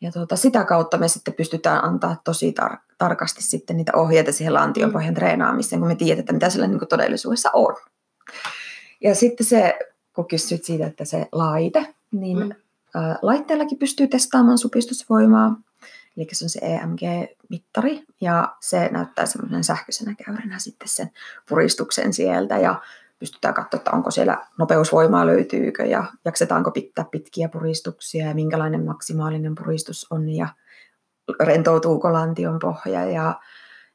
[0.00, 4.54] Ja tuota, sitä kautta me sitten pystytään antaa tosi tar- tarkasti sitten niitä ohjeita siihen
[4.54, 7.76] lantionpohjan treenaamiseen, kun me tiedetään, mitä sillä niin todellisuudessa on.
[9.00, 9.78] Ja sitten se,
[10.12, 12.50] kun kysyt siitä, että se laite, niin mm.
[12.96, 15.56] ä, laitteellakin pystyy testaamaan supistusvoimaa.
[16.16, 21.10] Eli se on se EMG-mittari ja se näyttää semmoisen sähköisenä käyränä sitten sen
[21.48, 22.82] puristuksen sieltä ja
[23.18, 29.54] pystytään katsoa, että onko siellä nopeusvoimaa löytyykö ja jaksetaanko pitää pitkiä puristuksia ja minkälainen maksimaalinen
[29.54, 30.48] puristus on ja
[31.40, 33.40] rentoutuuko lantion pohja ja,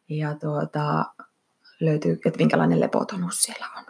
[0.10, 1.06] ja tuota,
[1.80, 3.84] löytyy, että minkälainen lepotonus siellä on.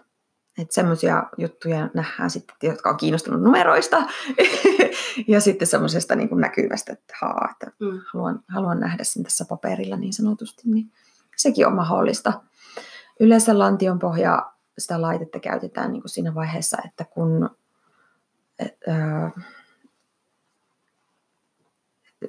[0.58, 3.98] Että semmoisia juttuja nähdään sitten, jotka on kiinnostunut numeroista
[5.28, 8.02] ja sitten semmoisesta niin näkyvästä, että, haa, että mm.
[8.14, 10.92] haluan, haluan nähdä sen tässä paperilla niin sanotusti, niin
[11.38, 12.34] sekin on mahdollista.
[13.20, 17.50] Yleensä lantion pohja sitä laitetta käytetään niin kuin siinä vaiheessa, että kun
[18.60, 19.32] et, ää,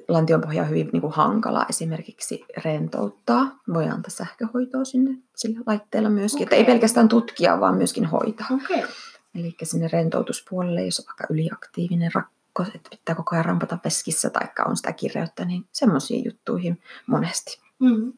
[0.07, 3.59] lantionpohja on hyvin niin kuin hankala esimerkiksi rentouttaa.
[3.73, 6.37] Voi antaa sähköhoitoa sinne sillä laitteella myöskin.
[6.37, 6.43] Okay.
[6.43, 8.47] Että ei pelkästään tutkia, vaan myöskin hoitaa.
[8.51, 8.87] Okay.
[9.35, 14.47] Eli sinne rentoutuspuolelle, jos on vaikka yliaktiivinen rakko, että pitää koko ajan rampata veskissä tai
[14.65, 17.61] on sitä kireyttä, niin semmoisiin juttuihin monesti.
[17.79, 18.13] Mm-hmm.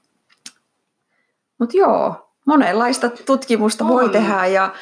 [1.58, 3.90] Mutta joo, monenlaista tutkimusta on.
[3.90, 4.74] voi tehdä ja,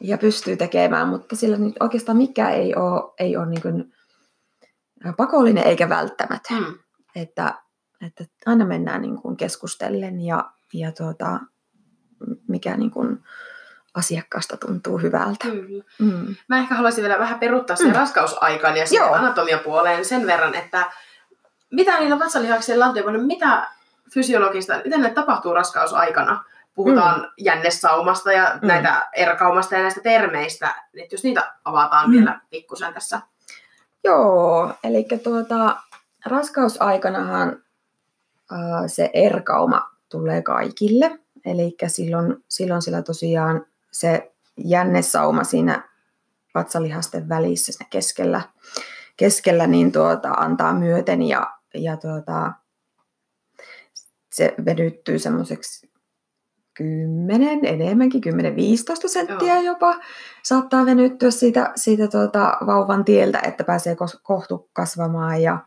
[0.00, 3.92] ja pystyy tekemään, mutta sillä nyt oikeastaan mikä ei ole, ei ole niin kuin
[5.16, 6.58] pakollinen eikä välttämätön.
[6.58, 6.78] Mm.
[7.16, 7.54] Että,
[8.06, 11.40] että aina mennään niin kuin keskustellen ja, ja tuota,
[12.48, 13.24] mikä niin kuin
[13.94, 15.44] asiakkaasta tuntuu hyvältä.
[15.44, 15.84] Kyllä.
[15.98, 16.34] Mm.
[16.48, 17.94] Mä ehkä haluaisin vielä vähän peruttaa sen mm.
[17.94, 20.90] raskausaikaan ja sen anatomiapuoleen sen verran, että
[21.70, 23.68] mitä niillä vatsalihaksien lantioilla, mitä
[24.14, 26.44] fysiologista, miten ne tapahtuu raskausaikana?
[26.74, 27.26] Puhutaan mm.
[27.38, 28.68] jännesaumasta ja mm.
[28.68, 32.12] näitä erkaumasta ja näistä termeistä, että jos niitä avataan mm.
[32.12, 33.20] vielä pikkusen tässä
[34.04, 35.76] Joo, eli tuota,
[36.26, 37.62] raskausaikanahan
[38.50, 41.18] ää, se erkauma tulee kaikille.
[41.44, 45.88] Eli silloin, silloin sillä tosiaan se jännesauma siinä
[46.54, 48.40] vatsalihasten välissä siinä keskellä,
[49.16, 52.52] keskellä niin tuota, antaa myöten ja, ja tuota,
[54.32, 55.90] se vedyttyy semmoiseksi
[56.74, 59.64] 10, enemmänkin, 10-15 senttiä Joo.
[59.64, 59.94] jopa
[60.42, 65.42] saattaa venyttyä siitä, siitä tuota vauvan tieltä, että pääsee kohtu kasvamaan.
[65.42, 65.58] Ja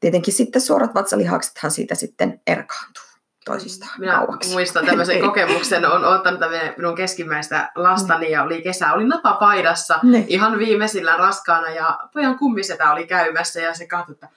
[0.00, 3.06] tietenkin sitten suorat vatsalihaksethan siitä sitten erkaantuu
[3.46, 4.52] toisistaan Minä kauaksi.
[4.52, 6.40] muistan tämmöisen kokemuksen, on ottanut
[6.76, 10.24] minun keskimmäistä lastani ja oli kesä, oli napapaidassa ne.
[10.28, 14.28] ihan viimeisillä raskaana ja pojan kummisetä oli käymässä ja se katsoi, että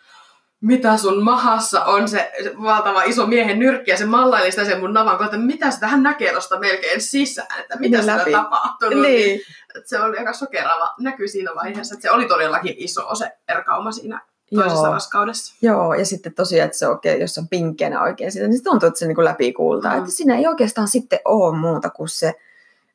[0.61, 4.93] mitä sun mahassa on se, valtava iso miehen nyrkki ja se mallaili sitä sen mun
[4.93, 8.89] navan kohta, mitä sitä hän näkee tuosta melkein sisään, että mitä sitä tapahtuu.
[8.89, 9.01] Niin.
[9.01, 9.41] niin.
[9.85, 14.21] Se oli aika sokeraava näky siinä vaiheessa, että se oli todellakin iso se erkauma siinä
[14.55, 14.93] toisessa Joo.
[14.93, 15.55] raskaudessa.
[15.61, 18.87] Joo, ja sitten tosiaan, että se oikein, jos on pinkkeänä oikein sitä, niin se tuntuu,
[18.87, 19.93] että se niin läpi kuultaa.
[19.93, 19.99] Mm.
[19.99, 22.33] Että siinä ei oikeastaan sitten ole muuta kuin se,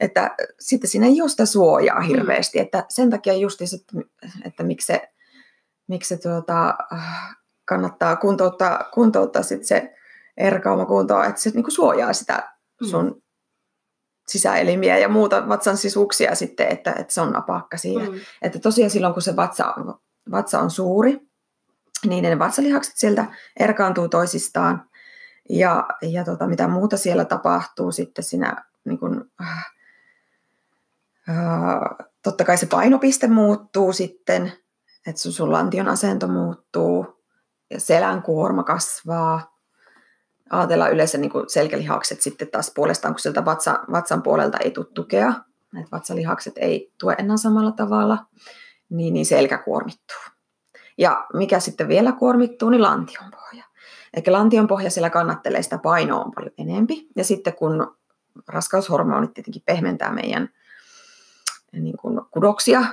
[0.01, 2.07] että sitten siinä ei ole sitä suojaa mm.
[2.07, 2.59] hirveästi.
[2.59, 2.63] Mm.
[2.63, 4.09] Että sen takia just, että,
[4.45, 5.11] että miksi se,
[5.87, 6.75] miksi se tuota,
[7.65, 9.95] kannattaa kuntouttaa, kuntouttaa sit se
[10.37, 12.87] erkauma kuntoa, että se niin kuin suojaa sitä mm.
[12.87, 13.23] sun mm.
[14.29, 18.05] sisäelimiä ja muuta vatsan sisuksia sitten, että, että se on napakka siinä.
[18.05, 18.21] Mm.
[18.43, 19.75] Että tosiaan silloin, kun se vatsa,
[20.31, 21.21] vatsa on suuri,
[22.07, 23.25] niin ne vatsalihakset sieltä
[23.61, 24.89] erkaantuu toisistaan.
[25.51, 29.75] Ja, ja tota, mitä muuta siellä tapahtuu sitten siinä, niin kun, äh,
[31.29, 34.53] äh, totta kai se painopiste muuttuu sitten,
[35.07, 37.14] että sun, sun lantion asento muuttuu,
[37.79, 39.57] selän kuorma kasvaa.
[40.51, 44.87] Ajatellaan yleensä niin kuin selkälihakset sitten taas puolestaan, kun sieltä vatsa, vatsan puolelta ei tule
[44.95, 45.29] tukea,
[45.79, 48.19] että vatsalihakset ei tue enää samalla tavalla,
[48.91, 50.21] niin, niin selkä kuormittuu.
[50.99, 53.65] Ja mikä sitten vielä kuormittuu, niin lantion pohja.
[54.15, 57.09] Eli lantion pohja siellä kannattelee sitä painoa on paljon enempi.
[57.17, 57.97] Ja sitten kun
[58.49, 60.49] raskaushormonit tietenkin pehmentää meidän
[61.73, 62.85] niin kuin kudoksia,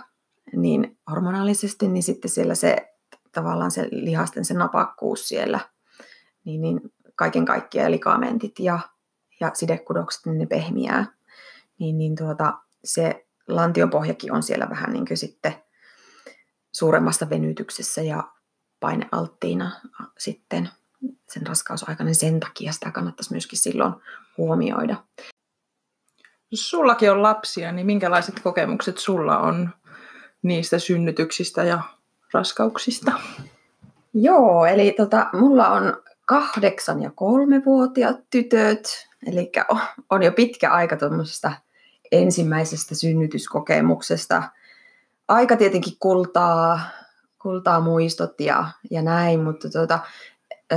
[0.55, 2.90] niin hormonaalisesti, niin sitten siellä se
[3.31, 5.59] tavallaan se lihasten se napakkuus siellä,
[6.45, 6.81] niin, niin
[7.15, 8.79] kaiken kaikkiaan likamentit ja,
[9.39, 11.05] ja sidekudokset, niin ne pehmiää.
[11.79, 15.55] Niin, niin tuota, se lantiopohjakin on siellä vähän niin kuin sitten
[16.71, 18.23] suuremmassa venytyksessä ja
[18.79, 19.71] painealttiina
[20.17, 20.69] sitten
[21.29, 23.93] sen raskausaikana, niin sen takia sitä kannattaisi myöskin silloin
[24.37, 24.95] huomioida.
[26.51, 29.69] Jos sullakin on lapsia, niin minkälaiset kokemukset sulla on
[30.41, 31.81] niistä synnytyksistä ja
[32.33, 33.11] raskauksista?
[34.13, 39.51] Joo, eli tota, mulla on kahdeksan- ja kolmevuotiaat tytöt, eli
[40.09, 41.51] on jo pitkä aika tuommoisesta
[42.11, 44.43] ensimmäisestä synnytyskokemuksesta.
[45.27, 46.79] Aika tietenkin kultaa,
[47.41, 49.99] kultaa muistot ja, ja näin, mutta tuota,
[50.71, 50.75] ö,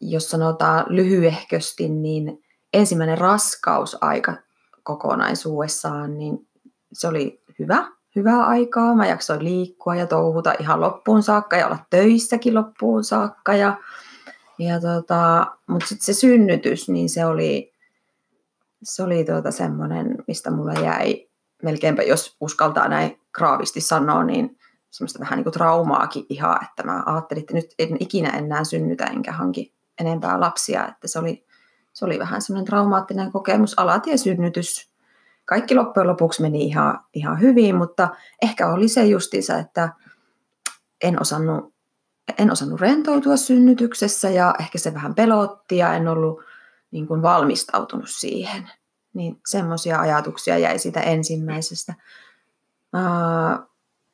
[0.00, 4.36] jos sanotaan lyhyehkösti, niin ensimmäinen raskausaika
[4.82, 6.48] kokonaisuudessaan, niin
[6.92, 8.94] se oli hyvä, hyvää aikaa.
[8.94, 13.54] Mä jaksoin liikkua ja touhuta ihan loppuun saakka ja olla töissäkin loppuun saakka.
[13.54, 13.78] Ja,
[14.58, 17.72] ja tota, mutta sitten se synnytys, niin se oli,
[18.82, 21.28] se oli tuota semmoinen, mistä mulle jäi
[21.62, 24.58] melkeinpä, jos uskaltaa näin kraavisti sanoa, niin
[24.90, 29.04] semmoista vähän niin kuin traumaakin ihan, että mä ajattelin, että nyt en ikinä enää synnytä
[29.04, 31.46] enkä hanki enempää lapsia, että se oli,
[31.92, 34.93] se oli vähän semmoinen traumaattinen kokemus, alatiesynnytys.
[35.44, 38.08] Kaikki loppujen lopuksi meni ihan, ihan hyvin, mutta
[38.42, 39.88] ehkä oli se justiinsa, että
[41.02, 41.74] en osannut,
[42.38, 46.40] en osannut rentoutua synnytyksessä ja ehkä se vähän pelotti ja en ollut
[46.90, 48.70] niin kuin valmistautunut siihen.
[49.14, 51.94] Niin semmoisia ajatuksia jäi siitä ensimmäisestä.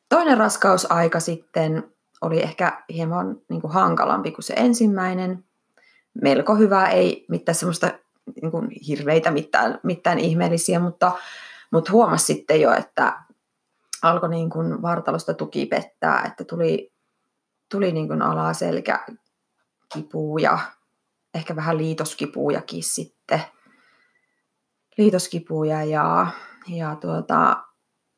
[0.09, 5.45] Toinen raskausaika sitten oli ehkä hieman niin kuin hankalampi kuin se ensimmäinen.
[6.23, 7.91] Melko hyvä, ei mitään semmoista
[8.43, 11.13] niin kuin hirveitä, mitään, mitään ihmeellisiä, mutta,
[11.73, 13.23] mutta huomasi sitten jo, että
[14.03, 16.93] alkoi niin kuin vartalosta tuki pettää, että tuli,
[17.71, 19.07] tuli niin kuin alaselkä
[19.93, 20.59] kipuja,
[21.35, 23.41] ehkä vähän liitoskipujakin sitten.
[24.99, 26.27] Liitoskipuja ja,
[26.69, 27.65] ja tuota,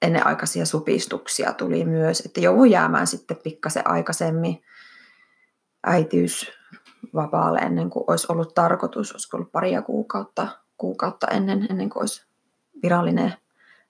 [0.03, 4.63] ennenaikaisia supistuksia tuli myös, että joudun jäämään sitten pikkasen aikaisemmin
[7.03, 12.27] äitiysvapaalle ennen kuin olisi ollut tarkoitus, olisiko ollut paria kuukautta, kuukautta ennen, ennen kuin olisi
[12.83, 13.35] virallinen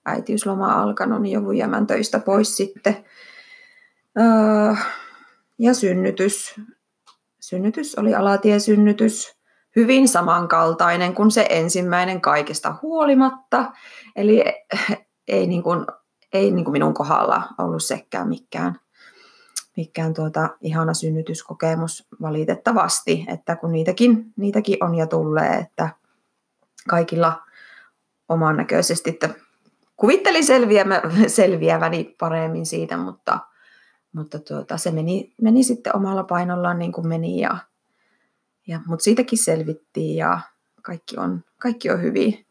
[0.05, 3.05] äitiysloma alkanut, niin joudun jäämään töistä pois sitten.
[4.19, 4.73] Öö,
[5.59, 6.55] ja synnytys.
[7.39, 9.37] Synnytys oli alatiesynnytys,
[9.75, 13.71] hyvin samankaltainen kuin se ensimmäinen kaikesta huolimatta.
[14.15, 14.43] Eli
[15.27, 15.85] ei niin kuin
[16.33, 18.79] ei niin kuin minun kohdalla ollut sekään mikään,
[19.77, 25.89] mikään tuota, ihana synnytyskokemus valitettavasti, että kun niitäkin, niitäkin on ja tulee, että
[26.89, 27.41] kaikilla
[28.29, 29.29] oman näköisesti, että
[29.97, 33.39] kuvittelin selviämä, selviäväni paremmin siitä, mutta,
[34.13, 37.57] mutta tuota, se meni, meni sitten omalla painollaan niin kuin meni, ja,
[38.67, 40.39] ja, mutta siitäkin selvittiin ja
[40.81, 42.45] kaikki on, kaikki on hyvin.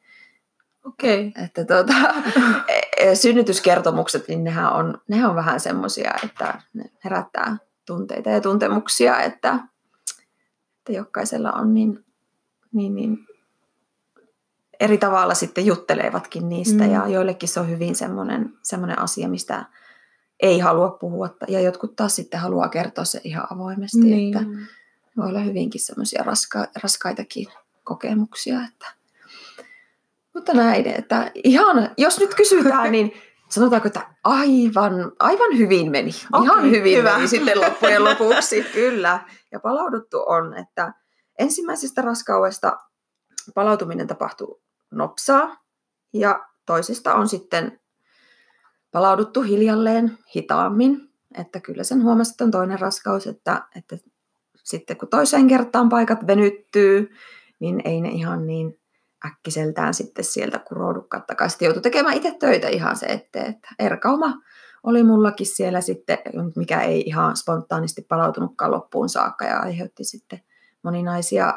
[0.84, 1.28] Okei.
[1.28, 1.44] Okay.
[1.44, 1.94] Että tuota,
[3.14, 9.54] synnytyskertomukset, niin nehän on, nehän on vähän semmoisia, että ne herättää tunteita ja tuntemuksia, että,
[10.78, 12.04] että jokaisella on niin,
[12.72, 13.26] niin, niin
[14.80, 16.92] eri tavalla sitten juttelevatkin niistä mm.
[16.92, 19.64] ja joillekin se on hyvin semmoinen, semmoinen asia, mistä
[20.40, 24.36] ei halua puhua ja jotkut taas sitten haluaa kertoa se ihan avoimesti, niin.
[24.36, 24.48] että
[25.16, 27.46] voi olla hyvinkin semmoisia raska, raskaitakin
[27.84, 28.86] kokemuksia, että
[30.34, 33.12] mutta näin, että ihan, jos nyt kysytään, niin
[33.48, 36.10] sanotaanko, että aivan, aivan hyvin meni.
[36.32, 37.14] Okay, ihan hyvin hyvä.
[37.14, 39.20] meni sitten loppujen lopuksi, kyllä.
[39.52, 40.92] Ja palauduttu on, että
[41.38, 42.76] ensimmäisestä raskaudesta
[43.54, 45.56] palautuminen tapahtuu nopsaa
[46.12, 47.80] ja toisesta on sitten
[48.92, 51.08] palauduttu hiljalleen hitaammin.
[51.38, 53.96] Että kyllä sen huomasi, että on toinen raskaus, että, että
[54.64, 57.10] sitten kun toiseen kertaan paikat venyttyy,
[57.60, 58.81] niin ei ne ihan niin
[59.26, 61.64] äkkiseltään sitten sieltä kuroudukaan takaisin.
[61.64, 64.34] Joutui tekemään itse töitä ihan se eteen, että erkauma
[64.82, 66.18] oli mullakin siellä sitten,
[66.56, 70.40] mikä ei ihan spontaanisti palautunutkaan loppuun saakka ja aiheutti sitten
[70.82, 71.54] moninaisia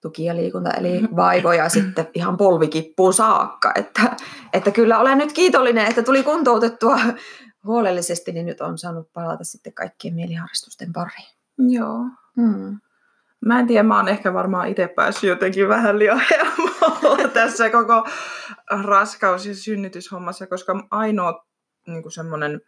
[0.00, 3.72] tuki- ja liikunta, eli vaivoja sitten ihan polvikippuun saakka.
[3.74, 4.16] Että,
[4.52, 6.98] että kyllä olen nyt kiitollinen, että tuli kuntoutettua
[7.64, 11.28] huolellisesti, niin nyt on saanut palata sitten kaikkien mieliharrastusten pariin.
[11.58, 11.98] Joo.
[12.36, 12.78] Hmm.
[13.46, 16.22] Mä en tiedä, mä oon ehkä varmaan itse päässyt jotenkin vähän liian
[17.34, 18.06] tässä koko
[18.84, 21.44] raskaus- ja synnytyshommassa, koska ainoa
[21.86, 22.60] niin semmoinen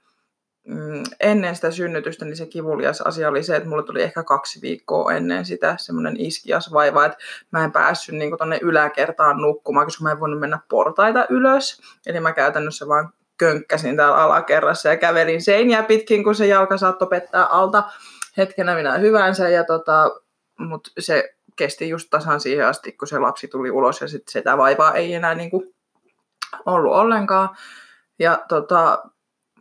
[0.67, 4.61] mm, ennen sitä synnytystä, niin se kivulias asia oli se, että mulle tuli ehkä kaksi
[4.63, 7.19] viikkoa ennen sitä semmoinen iskias vaiva, että
[7.51, 11.81] mä en päässyt niin tuonne yläkertaan nukkumaan, koska mä en voinut mennä portaita ylös.
[12.07, 17.09] Eli mä käytännössä vaan könkkäsin täällä alakerrassa ja kävelin seiniä pitkin, kun se jalka saattoi
[17.09, 17.83] pettää alta
[18.37, 19.49] hetkenä minä hyvänsä.
[19.49, 20.21] Ja tota,
[20.69, 24.59] mutta se kesti just tasan siihen asti, kun se lapsi tuli ulos ja sitten sitä
[24.59, 25.75] vaivaa ei enää niinku
[26.67, 27.49] ollut ollenkaan.
[28.19, 29.03] Ja tota,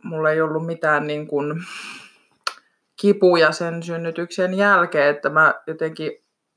[0.02, 1.28] mulla ei ollut mitään niin
[3.00, 6.12] kipuja sen synnytyksen jälkeen, että mä jotenkin,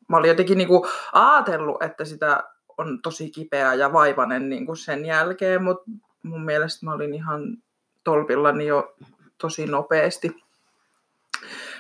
[0.10, 0.70] mä olin jotenkin niin
[1.14, 2.44] ajatellut, että sitä
[2.78, 5.92] on tosi kipeä ja vaivainen niin sen jälkeen, mutta
[6.24, 7.58] mun mielestä mä olin ihan
[8.04, 8.96] tolpillani jo
[9.38, 10.36] tosi nopeasti.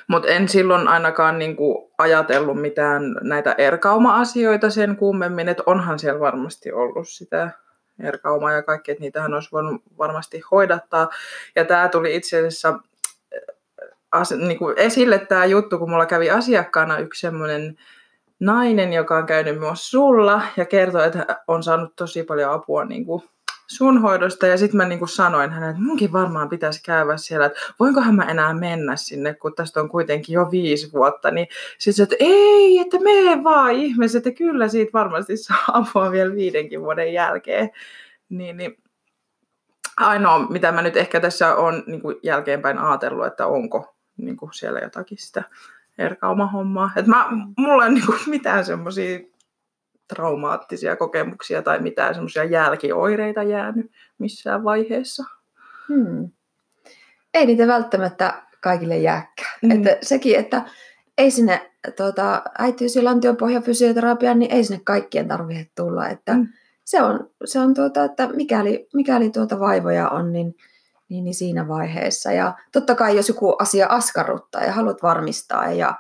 [0.08, 6.72] Mutta en silloin ainakaan niinku ajatellut mitään näitä erkauma-asioita sen kummemmin, että onhan siellä varmasti
[6.72, 7.52] ollut sitä
[8.00, 11.10] erkaumaa ja kaikki, että niitähän olisi voinut varmasti hoidattaa.
[11.56, 12.80] Ja tämä tuli itse asiassa
[14.12, 17.76] as, niin kuin esille tämä juttu, kun mulla kävi asiakkaana yksi semmoinen
[18.40, 23.06] nainen, joka on käynyt myös sulla ja kertoi, että on saanut tosi paljon apua niin
[23.06, 23.24] kuin
[23.76, 24.48] sun hoidosta.
[24.48, 28.16] Ja sitten mä niin kuin sanoin hänelle, että munkin varmaan pitäisi käydä siellä, että voinkohan
[28.16, 31.32] mä enää mennä sinne, kun tästä on kuitenkin jo viisi vuotta.
[31.32, 31.48] Niin
[31.78, 36.36] sitten se, että ei, että mene vaan ihmeessä, että kyllä siitä varmasti saa apua vielä
[36.36, 37.70] viidenkin vuoden jälkeen.
[38.30, 38.78] Niin, niin
[39.98, 44.54] ainoa, mitä mä nyt ehkä tässä on niin kuin jälkeenpäin ajatellut, että onko niin kuin
[44.54, 45.44] siellä jotakin sitä
[45.98, 46.92] erkaumahommaa.
[47.06, 49.20] Mä, mulla ei niin kuin mitään semmoisia
[50.14, 55.24] traumaattisia kokemuksia tai mitään semmoisia jälkioireita jäänyt missään vaiheessa.
[55.88, 56.30] Hmm.
[57.34, 59.60] Ei niitä välttämättä kaikille jääkään.
[59.62, 59.72] Mm.
[59.72, 60.62] Että sekin, että
[61.18, 66.08] ei sinne tuota, äitiys- ja lantiopohjafysioterapiaan, niin ei sinne kaikkien tarvitse tulla.
[66.08, 66.48] Että mm.
[66.86, 70.56] Se on, se on tuota, että mikäli, mikäli tuota vaivoja on, niin,
[71.10, 72.32] niin, niin siinä vaiheessa.
[72.32, 75.96] Ja totta kai jos joku asia askarruttaa ja haluat varmistaa ja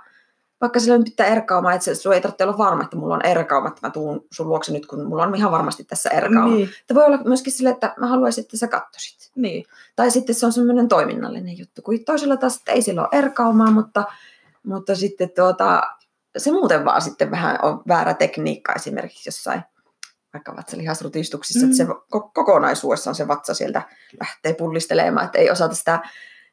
[0.61, 3.67] vaikka sillä on pitää erkauma, että sun ei tarvitse olla varma, että mulla on erkauma,
[3.67, 6.55] että mä tuun sun luokse nyt, kun mulla on ihan varmasti tässä erkauma.
[6.55, 6.69] Niin.
[6.81, 9.31] Että voi olla myöskin sille, että mä haluaisin, että sä kattosit.
[9.35, 9.65] Niin.
[9.95, 13.71] Tai sitten se on semmoinen toiminnallinen juttu, kun toisella taas että ei sillä ole erkaumaa,
[13.71, 14.03] mutta,
[14.63, 15.81] mutta sitten tuota,
[16.37, 19.63] se muuten vaan sitten vähän on väärä tekniikka esimerkiksi jossain
[20.33, 21.71] vaikka vatsalihasrutistuksissa, mm.
[21.71, 21.87] että se
[22.33, 23.81] kokonaisuudessaan se vatsa sieltä
[24.19, 25.99] lähtee pullistelemaan, että ei osata sitä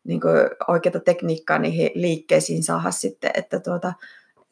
[0.05, 0.35] niin kuin,
[0.69, 3.93] oikeata tekniikkaa niihin liikkeisiin saada sitten, että tuota,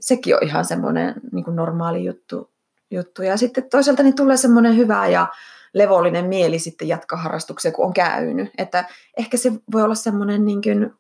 [0.01, 2.51] sekin on ihan semmoinen niin kuin normaali juttu,
[2.91, 3.23] juttu.
[3.23, 5.27] Ja sitten toisaalta niin tulee semmoinen hyvä ja
[5.73, 8.51] levollinen mieli sitten jatkaa harrastuksia, kun on käynyt.
[8.59, 8.85] Että
[9.17, 10.95] ehkä se voi olla semmoinen niin kuin,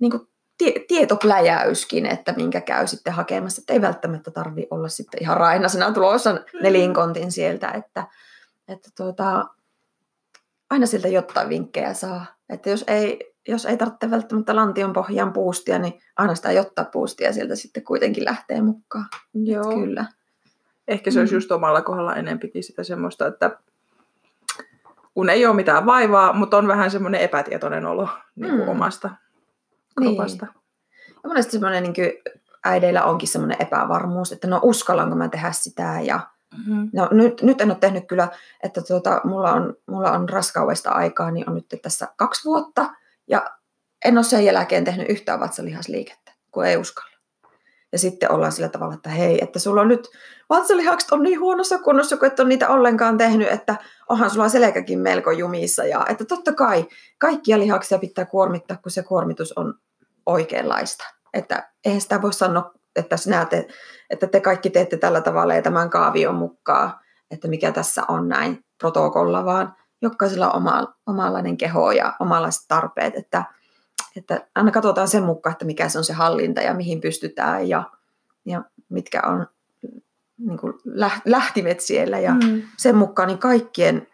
[0.00, 0.28] niin kuin
[0.58, 3.60] tie, tietopläjäyskin, että minkä käy sitten hakemassa.
[3.60, 6.40] Että ei välttämättä tarvi olla sitten ihan rainasena tulossa mm.
[6.62, 8.06] nelinkontin sieltä, että,
[8.68, 9.46] että tuota,
[10.70, 12.26] aina sieltä jotain vinkkejä saa.
[12.48, 17.32] Että jos ei, jos ei tarvitse välttämättä lantion pohjaan puustia, niin aina sitä jotta puustia
[17.32, 19.06] sieltä sitten kuitenkin lähtee mukaan.
[19.34, 19.62] Joo.
[19.62, 20.04] Että kyllä.
[20.88, 21.36] Ehkä se olisi mm.
[21.36, 23.58] just omalla kohdalla enempikin sitä semmoista, että
[25.14, 28.68] kun ei ole mitään vaivaa, mutta on vähän semmoinen epätietoinen olo niin kuin mm.
[28.68, 29.10] omasta
[30.00, 30.46] kropasta.
[30.46, 30.54] Niin.
[31.14, 31.94] Ja monesti semmoinen niin
[32.64, 36.20] äideillä onkin semmoinen epävarmuus, että no uskallanko mä tehdä sitä ja
[36.56, 36.90] Mm-hmm.
[36.92, 38.28] No, nyt, nyt en ole tehnyt kyllä,
[38.62, 42.90] että tuota, mulla, on, mulla on raskaudesta aikaa, niin on nyt tässä kaksi vuotta,
[43.26, 43.50] ja
[44.04, 47.18] en ole sen jälkeen tehnyt yhtään vatsalihasliikettä, kun ei uskalla.
[47.92, 50.08] Ja sitten ollaan sillä tavalla, että hei, että sulla on nyt,
[50.48, 53.76] vatsalihakset on niin huonossa kunnossa, kun et ole niitä ollenkaan tehnyt, että
[54.08, 55.84] onhan sulla selkäkin melko jumissa.
[55.84, 56.86] Ja että totta kai
[57.18, 59.74] kaikkia lihaksia pitää kuormittaa, kun se kuormitus on
[60.26, 61.04] oikeanlaista.
[61.34, 63.68] Että eihän sitä voi sanoa, että sinä te,
[64.10, 66.92] että te kaikki teette tällä tavalla ja tämän kaavion mukaan,
[67.30, 73.16] että mikä tässä on näin protokolla, vaan jokaisella on oma, omanlainen keho ja omanlaiset tarpeet,
[73.16, 73.44] että,
[74.16, 77.82] että aina katsotaan sen mukaan, että mikä se on se hallinta ja mihin pystytään ja,
[78.46, 79.46] ja mitkä on
[80.38, 80.74] niin kuin
[81.24, 82.62] lähtimet siellä ja mm.
[82.76, 84.06] sen mukaan niin kaikkien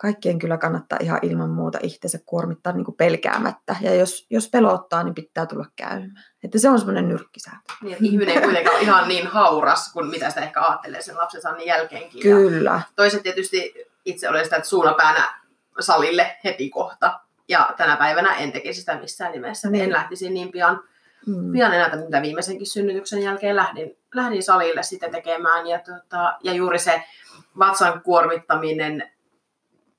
[0.00, 3.76] kaikkien kyllä kannattaa ihan ilman muuta itsensä kuormittaa niin kuin pelkäämättä.
[3.80, 6.24] Ja jos, jos pelottaa, niin pitää tulla käymään.
[6.44, 7.72] Että se on semmoinen nyrkkisääntö.
[7.82, 11.42] Niin, ihminen ei kuitenkaan ole ihan niin hauras kuin mitä sitä ehkä ajattelee sen lapsen
[11.42, 12.22] saannin jälkeenkin.
[12.22, 12.70] Kyllä.
[12.70, 13.74] Ja toiset tietysti
[14.04, 15.40] itse olen sitä, että suunapäänä
[15.80, 17.20] salille heti kohta.
[17.48, 19.70] Ja tänä päivänä en tekisi sitä missään nimessä.
[19.70, 19.84] Niin.
[19.84, 20.80] En lähtisi niin pian,
[21.26, 21.52] mm.
[21.52, 25.66] pian enää mitä viimeisenkin synnytyksen jälkeen lähdin, lähdin salille sitten tekemään.
[25.66, 27.02] Ja, tota, ja juuri se
[27.58, 29.10] vatsan kuormittaminen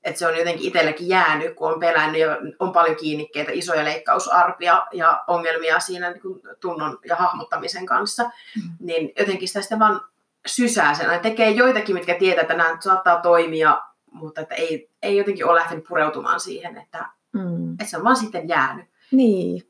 [0.04, 4.86] että se on jotenkin itsellekin jäänyt, kun on pelännyt ja on paljon kiinnikkeitä, isoja leikkausarpia
[4.92, 8.86] ja ongelmia siinä niin kuin tunnon ja hahmottamisen kanssa, mm.
[8.86, 10.00] niin jotenkin sitä sitten vaan
[10.46, 11.20] sysää sen.
[11.20, 13.80] Tekee joitakin, mitkä tietää, että nämä saattaa toimia,
[14.12, 17.72] mutta että ei, ei jotenkin ole lähtenyt pureutumaan siihen, että, mm.
[17.72, 18.86] että se on vaan sitten jäänyt.
[19.10, 19.62] Niin.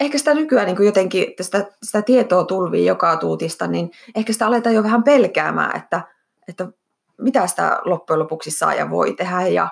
[0.00, 4.74] Ehkä sitä nykyään niin jotenkin, sitä, sitä tietoa tulvii joka tuutista, niin ehkä sitä aletaan
[4.74, 6.00] jo vähän pelkäämään, että,
[6.48, 6.68] että
[7.20, 9.68] mitä sitä loppujen lopuksi saa ja voi tehdä ja,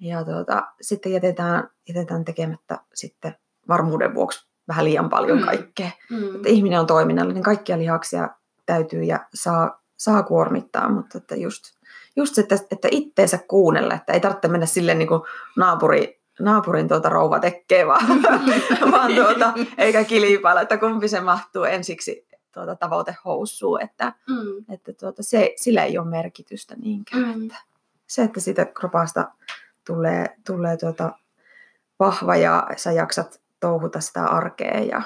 [0.00, 3.34] ja tuota, sitten jätetään, jätetään tekemättä sitten
[3.68, 5.44] varmuuden vuoksi vähän liian paljon mm.
[5.44, 5.90] kaikkea.
[6.10, 6.36] Mm.
[6.36, 8.28] Että ihminen on toiminnallinen, niin kaikkia lihaksia
[8.66, 11.62] täytyy ja saa, saa kuormittaa, mutta että just,
[12.16, 15.22] just se, että, että itteensä kuunnella, että ei tarvitse mennä sille niin kuin
[15.56, 18.06] naapuri, naapurin tuota rouva tekee vaan,
[18.92, 24.74] vaan tuota, eikä kilipailla, että kumpi se mahtuu ensiksi tuota tavoitehousuun, että, mm.
[24.74, 27.22] että tuota, se, sillä ei ole merkitystä niinkään.
[27.22, 27.42] Mm.
[27.42, 27.56] Että
[28.06, 29.30] se, että siitä kropasta
[29.86, 31.12] tulee, tulee tuota
[32.00, 35.02] vahva ja sä jaksat touhuta sitä arkea ja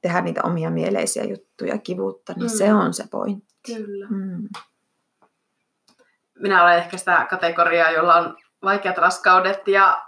[0.00, 2.56] tehdä niitä omia mieleisiä juttuja kivutta, niin mm.
[2.56, 3.74] se on se pointti.
[3.74, 4.06] Kyllä.
[4.10, 4.48] Mm.
[6.38, 10.02] Minä olen ehkä sitä kategoriaa, jolla on vaikeat raskaudet ja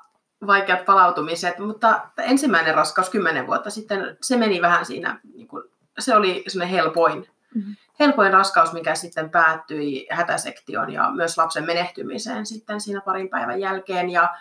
[0.47, 5.64] vaikeat palautumiset, mutta ensimmäinen raskaus kymmenen vuotta sitten, se meni vähän siinä, niin kuin,
[5.99, 7.72] se oli semmoinen helpoin, Mhm.
[8.01, 14.11] helpoin raskaus, mikä sitten päättyi hätäsektioon ja myös lapsen menehtymiseen sitten siinä parin päivän jälkeen.
[14.11, 14.34] Ja,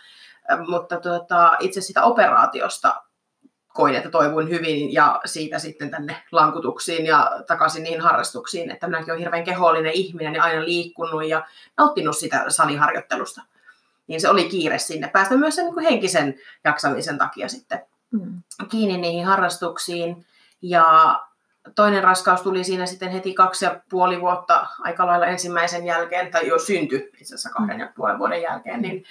[0.67, 3.03] mutta tuota, itse sitä operaatiosta
[3.67, 9.11] koin, että toivuin hyvin ja siitä sitten tänne lankutuksiin ja takaisin niihin harrastuksiin, että minäkin
[9.11, 11.45] olen hirveän kehollinen ihminen ja aina liikkunut ja
[11.77, 13.41] nauttinut sitä saliharjoittelusta.
[14.07, 17.81] Niin se oli kiire sinne päästä myös sen niin henkisen jaksamisen takia sitten
[18.11, 18.41] Mm.
[18.69, 20.25] kiinni niihin harrastuksiin.
[20.61, 21.19] Ja
[21.75, 26.47] toinen raskaus tuli siinä sitten heti kaksi ja puoli vuotta aika lailla ensimmäisen jälkeen, tai
[26.47, 29.03] jo syntyi itse asiassa kahden ja puolen vuoden jälkeen, niin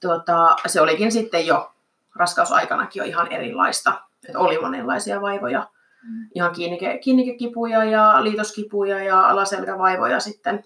[0.00, 1.72] tuota, se olikin sitten jo
[2.14, 4.00] raskausaikanakin jo ihan erilaista.
[4.28, 5.68] Että oli monenlaisia vaivoja,
[6.04, 6.28] Mm.
[6.34, 10.64] ihan kiinnike, kiinnikekipuja ja liitoskipuja ja alaselkävaivoja sitten.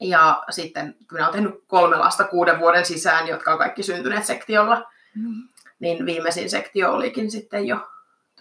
[0.00, 4.88] Ja sitten minä olen tehnyt kolme lasta kuuden vuoden sisään, jotka on kaikki syntyneet sektiolla,
[5.14, 5.48] Mm.
[5.80, 7.88] niin viimeisin sektio olikin sitten jo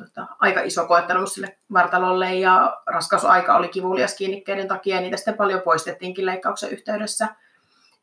[0.06, 5.38] tota, aika iso koettelemus sille vartalolle ja raskausaika oli kivulias kiinnikkeiden takia ja niitä sitten
[5.38, 7.28] paljon poistettiinkin leikkauksen yhteydessä.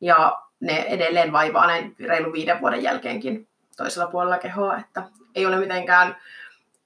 [0.01, 5.03] Ja ne edelleen vaivaa näin reilun viiden vuoden jälkeenkin toisella puolella kehoa, että
[5.35, 6.17] ei ole mitenkään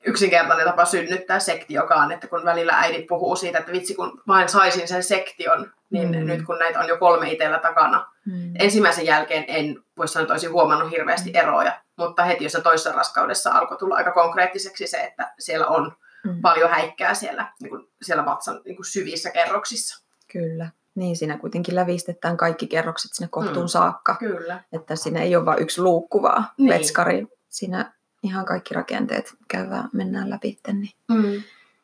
[0.05, 4.89] yksinkertainen tapa synnyttää sektiokaan, että kun välillä äidit puhuu siitä, että vitsi kun vain saisin
[4.89, 6.27] sen sektion, niin mm.
[6.27, 8.53] nyt kun näitä on jo kolme itsellä takana, Mm.
[8.59, 13.51] ensimmäisen jälkeen en voi sanoa, että olisin huomannut hirveästi eroja, mutta heti jossa toisessa raskaudessa
[13.51, 15.93] alkoi tulla aika konkreettiseksi se, että siellä on
[16.25, 16.41] Mm.
[16.41, 20.05] paljon häikkää siellä, niin kuin siellä vatsan niin kuin syvissä kerroksissa.
[20.33, 20.71] Kyllä.
[20.95, 23.69] Niin, siinä kuitenkin lävistetään kaikki kerrokset sinne kohtuun Mm.
[23.69, 24.17] saakka.
[24.19, 24.63] Kyllä.
[24.73, 26.69] Että siinä ei ole vain yksi luukku, vaan Niin.
[26.75, 27.27] vetskari.
[27.49, 27.93] Siinä
[28.23, 30.59] ihan kaikki rakenteet käydään, mennään läpi.
[30.73, 31.43] Niin Mm.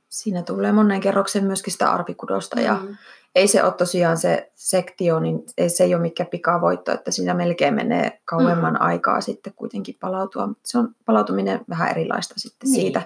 [0.08, 2.60] siinä tulee monen kerroksen myöskin sitä arpikudosta.
[2.60, 2.96] Ja Mm.
[3.34, 7.34] Ei se ole tosiaan se sektio, niin ei se ei ole mikään pikavoitto, että siinä
[7.34, 8.80] melkein menee kauemman Mm.
[8.80, 10.46] aikaa sitten kuitenkin palautua.
[10.46, 12.80] Mutta se on palautuminen vähän erilaista sitten Niin.
[12.80, 13.02] siitä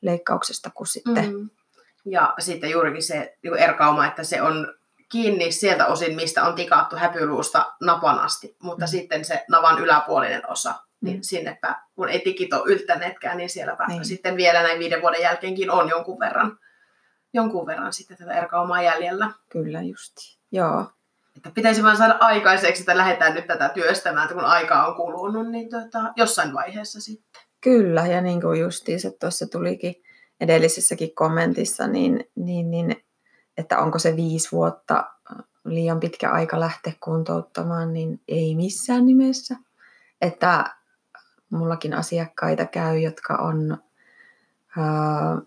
[0.00, 1.32] leikkauksesta kuin sitten.
[1.36, 1.50] Mm.
[2.04, 4.74] Ja sitten juurikin se niin erkauma, että se on
[5.08, 8.88] kiinni sieltä osin, mistä on tikattu häpyluusta napan asti, mutta Mm.
[8.88, 11.22] sitten se navan yläpuolinen osa, niin Mm.
[11.22, 14.04] sinnepä, kun ei tikit ole yltäneetkään, niin sielläpä Niin.
[14.04, 16.58] sitten vielä näin viiden vuoden jälkeenkin on jonkun verran,
[17.36, 19.30] jonkun verran sitten tätä erkaumaa jäljellä.
[19.48, 20.38] Kyllä justi.
[20.52, 20.84] Joo.
[21.36, 25.50] Että pitäisi vaan saada aikaiseksi, että lähdetään nyt tätä työstämään, että kun aikaa on kulunut,
[25.50, 27.42] niin tota, jossain vaiheessa sitten.
[27.60, 29.94] Kyllä, ja niin kuin justiinsa tuossa tulikin
[30.40, 32.96] edellisessäkin kommentissa, niin, niin, niin
[33.56, 35.04] että onko se viisi vuotta
[35.64, 39.56] liian pitkä aika lähteä kuntouttamaan, niin ei missään nimessä.
[40.20, 40.74] Että
[41.50, 43.78] mullakin asiakkaita käy, jotka on,
[44.76, 45.38] ää,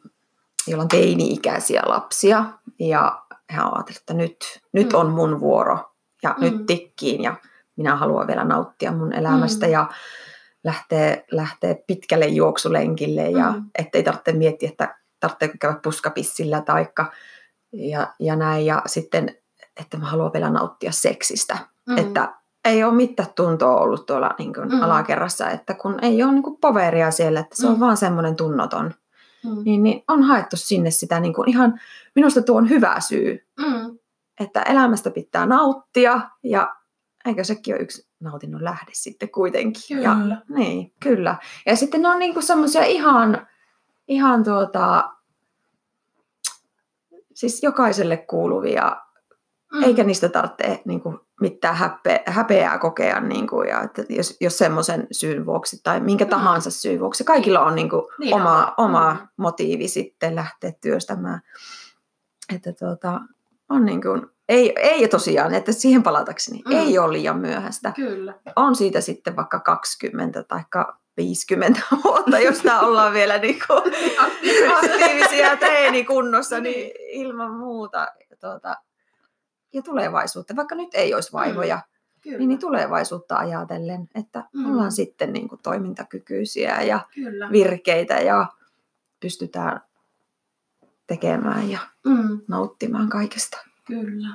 [0.70, 2.46] joilla on teini-ikäisiä lapsia,
[2.80, 3.22] ja
[3.58, 5.00] ovat ajatelleet, että nyt, nyt Mm.
[5.00, 5.78] on mun vuoro,
[6.24, 6.44] ja Mm.
[6.44, 7.36] nyt tikkiin, ja
[7.76, 9.72] minä haluan vielä nauttia mun elämästä, Mm.
[9.72, 9.90] ja
[10.64, 13.64] lähtee, lähtee pitkälle juoksulenkille ja Mm.
[13.80, 17.12] ettei tarvitse miettiä, että tarvitseeko käydä puskapissillä taikka
[17.74, 18.66] ja, ja näin.
[18.66, 19.36] Ja sitten,
[19.82, 21.58] että mä haluan vielä nauttia seksistä.
[21.90, 21.98] Mm.
[21.98, 22.34] Että
[22.66, 24.82] ei ole mitään tuntoa ollut tuolla niin kuin Mm.
[24.84, 27.80] alakerrassa, että kun ei ole niin kuin poveria siellä, että se on Mm.
[27.80, 28.94] vaan semmoinen tunnoton.
[29.46, 29.64] Mm.
[29.66, 31.80] Niin, niin on haettu sinne sitä niin kuin ihan,
[32.16, 33.98] minusta tuo on hyvä syy, Mm.
[34.40, 36.76] että elämästä pitää nauttia ja
[37.26, 40.02] eikö sekin ole yksi nautinnon lähde sitten kuitenkin.
[40.02, 40.42] Ja, Kyllä.
[40.50, 41.36] niin, kyllä.
[41.66, 43.48] Ja sitten ne on niinku semmoisia ihan,
[44.08, 45.12] ihan tuota,
[47.34, 48.98] siis jokaiselle kuuluvia,
[49.74, 49.84] Mm.
[49.84, 53.20] eikä niistä tarvitse niinku mitään häpe, häpeää kokea.
[53.20, 56.30] Niinku, ja että jos, jos semmoisen syyn vuoksi tai minkä Mm.
[56.30, 58.86] tahansa syyn vuoksi, kaikilla on niinku Niin oma, on.
[58.86, 59.28] oma Mm.
[59.38, 61.42] motiivi sitten lähteä työstämään.
[62.56, 63.20] Että tuota,
[63.70, 66.72] on niin kuin, ei, ei tosiaan, että siihen palatakseni, Mm.
[66.72, 67.92] ei ole liian myöhäistä.
[67.96, 68.34] Kyllä.
[68.56, 70.62] On siitä sitten vaikka 20 tai
[71.18, 73.84] 50 vuotta, jos tää ollaan vielä niin kuin
[74.78, 78.08] aktiivisia teinikunnossa, niin ilman muuta.
[78.42, 78.76] Tuota,
[79.74, 81.82] ja tulevaisuutta, vaikka nyt ei olisi vaivoja,
[82.22, 82.38] Kyllä.
[82.38, 84.62] niin, niin tulevaisuutta ajatellen, että Mm.
[84.62, 84.72] mm.
[84.72, 87.52] ollaan sitten niin kuin toimintakykyisiä ja Kyllä.
[87.52, 88.48] virkeitä ja
[89.20, 89.82] pystytään
[91.08, 92.42] tekemään ja Mm.
[92.48, 93.58] nauttimaan kaikesta.
[93.86, 94.28] Kyllä.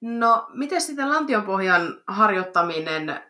[0.00, 3.22] No, miten sitten lantionpohjan harjoittaminen,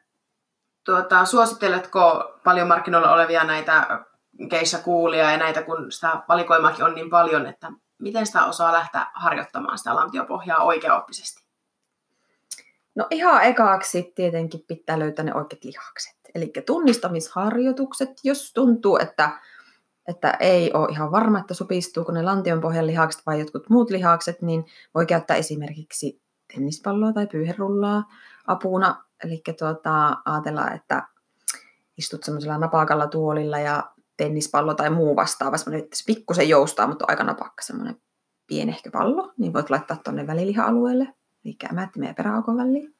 [0.85, 4.05] tuota, suositteletko paljon markkinoilla olevia näitä
[4.51, 9.07] keissä kuulia ja näitä, kun sitä valikoimaakin on niin paljon, että miten sitä osaa lähteä
[9.15, 11.49] harjoittamaan sitä lantiopohjaa oikeaoppisesti?
[12.95, 16.19] No ihan ekaaksi tietenkin pitää löytää ne oikeat lihakset.
[16.35, 19.41] Eli tunnistamisharjoitukset, jos tuntuu, että,
[20.09, 24.65] että ei ole ihan varma, että supistuuko ne lantionpohjan lihakset vai jotkut muut lihakset, niin
[24.95, 26.23] voi käyttää esimerkiksi
[26.55, 28.05] tennispalloa tai pyyherullaa
[28.47, 29.05] apuna.
[29.25, 31.03] Eli tuota, ajatellaan, että
[31.99, 37.05] istut semmoisella napakalla tuolilla ja tennispallo tai muu vastaava, semmoinen, että se pikkusen joustaa, mutta
[37.05, 37.97] on aika napakka semmoinen
[38.47, 41.15] pienehkö pallo, niin voit laittaa tuonne väliliha-alueelle,
[41.45, 42.95] eli mättimeen ja peräaukon väliin.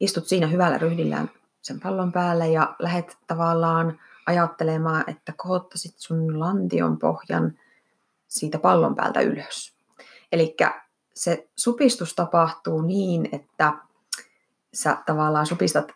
[0.00, 1.26] Istut siinä hyvällä ryhdillä
[1.62, 7.58] sen pallon päälle ja lähdet tavallaan ajattelemaan, että kohottaisit sun lantion pohjan
[8.28, 9.74] siitä pallon päältä ylös.
[10.32, 10.56] Eli
[11.14, 13.72] se supistus tapahtuu niin, että
[14.74, 15.92] sä tavallaan supistat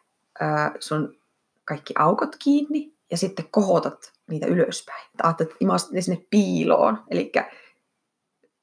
[0.81, 1.19] sun
[1.65, 5.07] kaikki aukot kiinni ja sitten kohotat niitä ylöspäin.
[5.23, 7.05] Ajattelet, että ne sinne piiloon.
[7.11, 7.33] Eli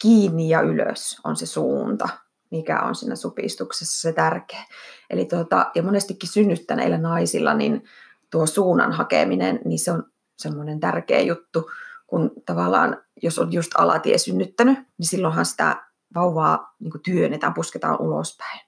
[0.01, 2.09] kiinni ja ylös on se suunta,
[2.51, 4.63] mikä on siinä supistuksessa se tärkeä.
[5.09, 7.83] Eli tuota, ja monestikin synnyttäneillä naisilla niin
[8.31, 10.03] tuo suunnan hakeminen, niin se on
[10.37, 11.71] semmoinen tärkeä juttu,
[12.07, 15.85] kun tavallaan, jos on just alatie synnyttänyt, niin silloinhan sitä
[16.15, 18.64] vauvaa niin työnnetään, pusketaan ulospäin.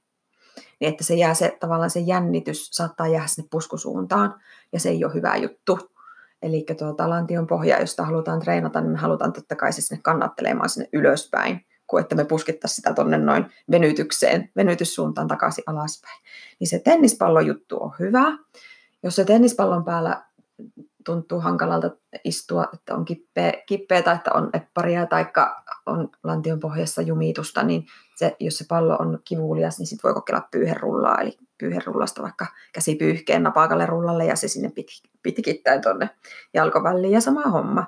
[0.80, 4.36] Niin että se jää se, tavallaan se jännitys saattaa jäädä sinne puskusuuntaan,
[4.74, 5.80] ja se ei ole hyvä juttu.
[6.42, 10.70] Eli tuota, lantion pohja, josta halutaan treenata, niin me halutaan totta kai se sinne kannattelemaan
[10.70, 16.24] sinne ylöspäin, kuin että me puskittaisiin sitä tuonne noin venytykseen, venytyssuuntaan takaisin alaspäin.
[16.60, 18.38] Niin se tennispallojuttu on hyvä.
[19.04, 20.24] Jos se tennispallon päällä
[21.08, 21.92] tuntuu hankalalta
[22.24, 25.26] istua, että on kippeä, kippeä tai että on epparia tai
[25.86, 27.86] on lantion pohjassa jumitusta, niin
[28.16, 33.44] se, jos se pallo on kivulias, niin sitten voi kokeilla pyyherullaa, eli pyyherullasta vaikka käsipyyhkeen
[33.44, 34.88] napakalle rullalle ja se sinne pit,
[35.24, 36.10] pitkittäin tuonne
[36.54, 37.86] jalkoväliin ja sama homma.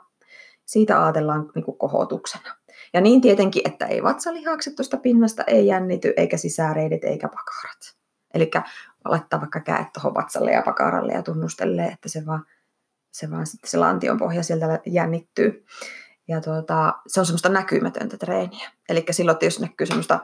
[0.65, 2.55] Siitä ajatellaan niin kohotuksena.
[2.93, 7.95] Ja niin tietenkin, että ei vatsalihakset tuosta pinnasta ei jännity, eikä sisäreidet, eikä pakarat.
[8.34, 8.51] Eli
[9.05, 12.45] laittaa vaikka käet tuohon vatsalle ja pakaralle ja tunnustelee, että se vaan,
[13.20, 15.65] se vaan sitten se lantion pohja sieltä jännittyy.
[16.28, 18.72] Ja tuota, se on semmoista näkymätöntä treeniä.
[18.89, 20.20] Eli silloin, jos näkyy semmoista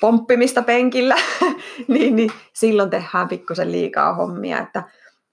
[0.00, 1.16] pomppimista penkillä,
[1.88, 4.58] niin, niin silloin tehdään pikkusen liikaa hommia.
[4.58, 4.82] Että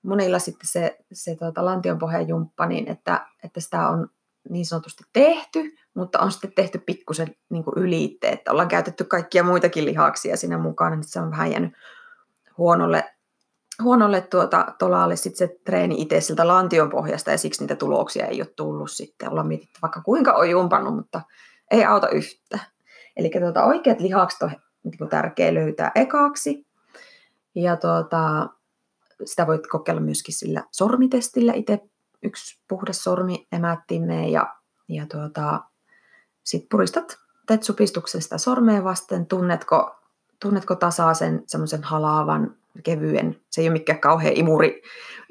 [0.04, 4.10] monilla sitten se, se tuota, lantionpohjan jumppa, niin että, että sitä on
[4.50, 9.86] niin sanotusti tehty, mutta on sitten tehty pikkusen niin yliitte, että ollaan käytetty kaikkia muitakin
[9.86, 11.74] lihaksia siinä mukana, niin se on vähän jäänyt
[12.58, 13.15] huonolle,
[13.84, 18.42] huonolle tuota, tolalle sitten se treeni itse siltä lantion pohjasta ja siksi niitä tuloksia ei
[18.42, 19.30] ole tullut sitten.
[19.30, 21.22] Ollaan mietitty vaikka kuinka on jumpannut, mutta
[21.72, 22.60] ei auta yhtä.
[23.18, 24.52] Eli tuota, oikeat lihakset on
[24.84, 26.68] niin tärkeä löytää ekaksi.
[27.56, 28.50] Ja tuota,
[29.26, 31.54] sitä voit kokeilla myöskin sillä sormitestillä.
[31.54, 31.80] Itse
[32.24, 34.56] yksi puhdas sormi emättimeen ja,
[34.88, 35.62] ja tuota,
[36.44, 37.18] sitten puristat,
[37.48, 39.96] teet supistuksesta sormeen vasten, tunnetko,
[40.42, 44.82] tunnetko tasaisen semmoisen halaavan, kevyen, se ei ole mikään kauhean imuri,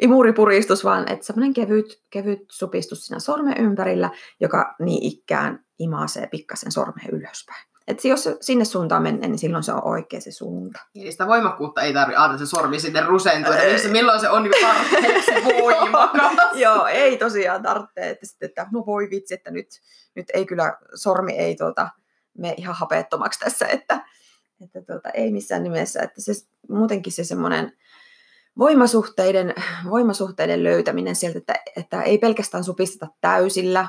[0.03, 6.73] imuripuristus, vaan että semmoinen kevyt, kevyt supistus siinä sormen ympärillä, joka niin ikään imaasee pikkasen
[6.73, 7.65] sormeen ylöspäin.
[7.89, 10.81] Et jos sinne suuntaan menee, niin silloin se on oikea se suunta.
[10.95, 14.53] Eli sitä voimakkuutta ei tarvitse aina se sormi sinne rusentua, missä milloin se on niin
[14.61, 15.31] tarpeeksi
[15.63, 16.33] voimakas.
[16.55, 19.67] Joo, ei tosiaan tarvitse, että, sitten, että no voi vitsi, että nyt,
[20.15, 21.89] nyt ei kyllä, sormi ei tuota,
[22.39, 24.01] mene ihan hapettomaksi tässä, että,
[24.61, 26.33] että tuota, ei missään nimessä, että se,
[26.69, 27.73] muutenkin se semmoinen
[28.59, 29.55] voimasuhteiden,
[29.91, 33.89] voimasuhteiden löytäminen sieltä, että, että ei pelkästään supisteta täysillä,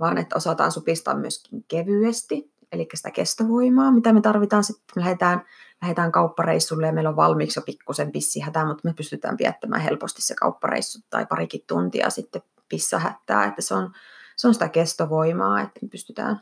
[0.00, 4.84] vaan että osataan supistaa myöskin kevyesti, eli sitä kestovoimaa, mitä me tarvitaan sitten.
[4.96, 5.42] Me lähdetään,
[5.82, 10.34] lähdetään kauppareissulle ja meillä on valmiiksi jo pikkusen pissihätä, mutta me pystytään viettämään helposti se
[10.34, 13.92] kauppareissu tai parikin tuntia sitten pissahättää, että se on,
[14.36, 16.40] se on sitä kestovoimaa, että me pystytään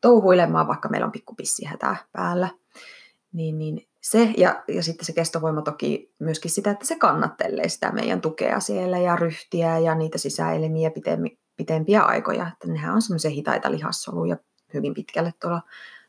[0.00, 2.48] touhuilemaan, vaikka meillä on pikku pissihätä päällä.
[3.32, 7.92] Niin, niin se, ja, ja sitten se kestovoima toki myöskin sitä, että se kannattelee sitä
[7.92, 12.48] meidän tukea siellä ja ryhtiä ja niitä sisäelimiä pitempi, pitempiä aikoja.
[12.52, 14.36] Että nehän on semmoisia hitaita lihassoluja
[14.74, 15.62] hyvin pitkälle tuolla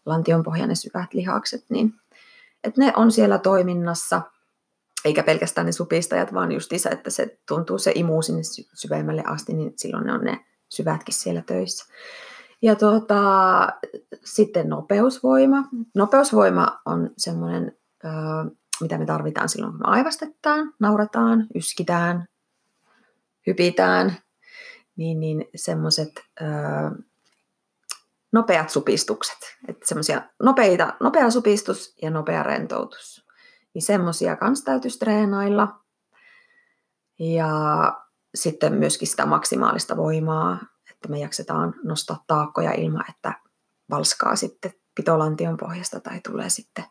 [0.06, 1.94] lantionpohjan syvät lihakset, niin
[2.64, 4.22] että ne on siellä toiminnassa,
[5.06, 8.42] eikä pelkästään ne supistajat, vaan just se, että se tuntuu se imu sinne
[8.74, 11.86] syvemmälle asti, niin silloin ne on ne syvätkin siellä töissä.
[12.64, 13.20] Ja tuota,
[14.26, 15.64] sitten nopeusvoima.
[15.96, 17.78] Nopeusvoima on semmoinen,
[18.82, 22.26] mitä me tarvitaan silloin, kun me aivastetaan, naurataan, yskitään,
[23.48, 24.18] hypitään,
[24.96, 26.12] niin, niin semmoiset
[28.32, 29.38] nopeat supistukset.
[29.68, 33.26] Että semmoisia nopeita, nopea supistus ja nopea rentoutus.
[33.74, 35.80] Niin semmoisia kanssa täytyisi treenailla.
[37.20, 37.94] Ja
[38.36, 40.73] sitten myöskin sitä maksimaalista voimaa,
[41.04, 43.34] että me jaksetaan nostaa taakkoja ilman, että
[43.90, 46.86] valskaa sitten pitolantion pohjasta tai tulee sitten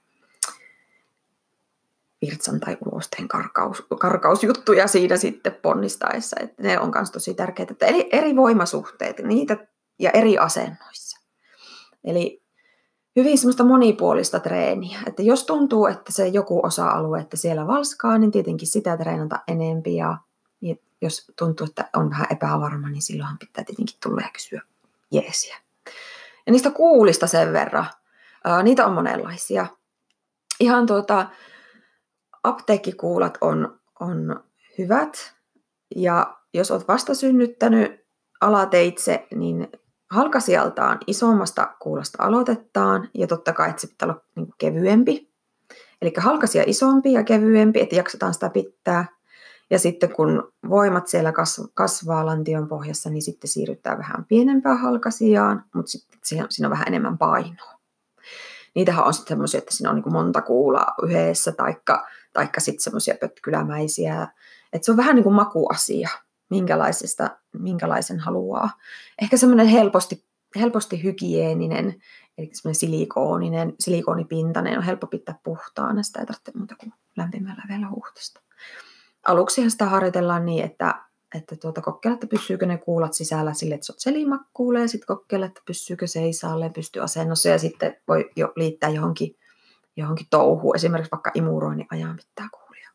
[2.22, 6.36] virtsan tai ulosteen karkaus, karkausjuttuja siinä sitten ponnistaessa.
[6.40, 9.56] Että ne on myös tosi tärkeitä, että eri, eri voimasuhteet, niitä
[9.98, 11.20] ja eri asennoissa.
[12.04, 12.42] Eli
[13.16, 14.98] hyvin semmoista monipuolista treeniä.
[15.06, 19.96] Että jos tuntuu, että se joku osa-alue, että siellä valskaa, niin tietenkin sitä treenata enempi.
[19.96, 20.16] Ja
[21.02, 24.62] jos tuntuu, että on vähän epävarma, niin silloinhan pitää tietenkin tulla ja kysyä
[25.10, 25.56] jeesiä.
[26.46, 27.86] Ja niistä kuulista sen verran.
[28.62, 29.66] niitä on monenlaisia.
[30.60, 31.26] Ihan tuota,
[32.44, 34.44] apteekkikuulat on, on
[34.78, 35.34] hyvät.
[35.96, 38.04] Ja jos olet vasta synnyttänyt
[38.40, 39.68] alateitse, niin
[40.10, 45.32] halkasijaltaan isommasta kuulosta aloitetaan ja totta kai, että se pitää olla niin kevyempi.
[46.02, 49.06] Eli halkasia isompi ja kevyempi, että jaksetaan sitä pitää.
[49.72, 51.32] Ja sitten kun voimat siellä
[51.74, 57.18] kasvaa lantion pohjassa, niin sitten siirrytään vähän pienempään halkasijaan, mutta sitten siinä on vähän enemmän
[57.18, 57.78] painoa.
[58.74, 63.14] Niitähän on sitten semmoisia, että siinä on niin monta kuulaa yhdessä, taikka, taikka sitten semmoisia
[63.20, 64.28] pötkylämäisiä.
[64.72, 66.08] Että se on vähän niin kuin makuasia
[66.50, 68.70] minkälaisesta, minkälaisen haluaa.
[69.22, 70.24] Ehkä semmoinen helposti,
[70.56, 72.02] helposti hygieeninen,
[72.38, 77.90] eli semmoinen silikooninen, silikoonipintainen on helppo pitää puhtaana, sitä ei tarvitse muuta kuin lämpimällä vielä
[77.90, 78.40] huhtasta.
[79.26, 80.94] Aluksihan sitä harjoitellaan niin, että,
[81.34, 85.46] että tuota, kokeilla, että pysyykö ne kuulat sisällä sille, että se selimakkuulle, ja sitten kokeilla,
[85.46, 89.36] että pysyykö seisaalle, pystyy asennossa, ja sitten voi jo liittää johonkin,
[89.96, 92.90] johonkin touhuun, esimerkiksi vaikka imuroinnin ajan pitää kuulia.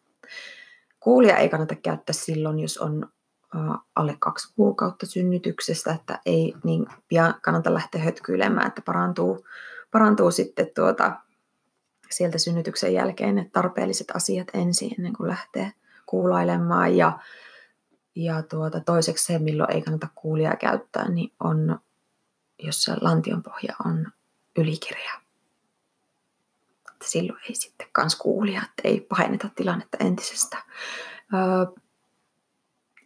[1.00, 3.10] Kuulia ei kannata käyttää silloin, jos on
[3.96, 9.46] alle kaksi kuukautta synnytyksestä, että ei niin pian kannata lähteä hötkyilemään, että parantuu,
[9.92, 11.20] parantuu sitten tuota,
[12.10, 15.72] sieltä synnytyksen jälkeen ne tarpeelliset asiat ensin ennen kuin lähtee
[16.08, 16.98] kuulailemaan.
[16.98, 17.20] Ja,
[18.16, 21.80] ja tuota, toiseksi se, milloin ei kannata kuulia käyttää, niin on,
[22.60, 24.08] jos se lantion pohja on
[24.58, 25.22] ylikireä.
[27.04, 30.58] Silloin ei sitten kans kuulia, että ei pahenneta tilannetta entisestä.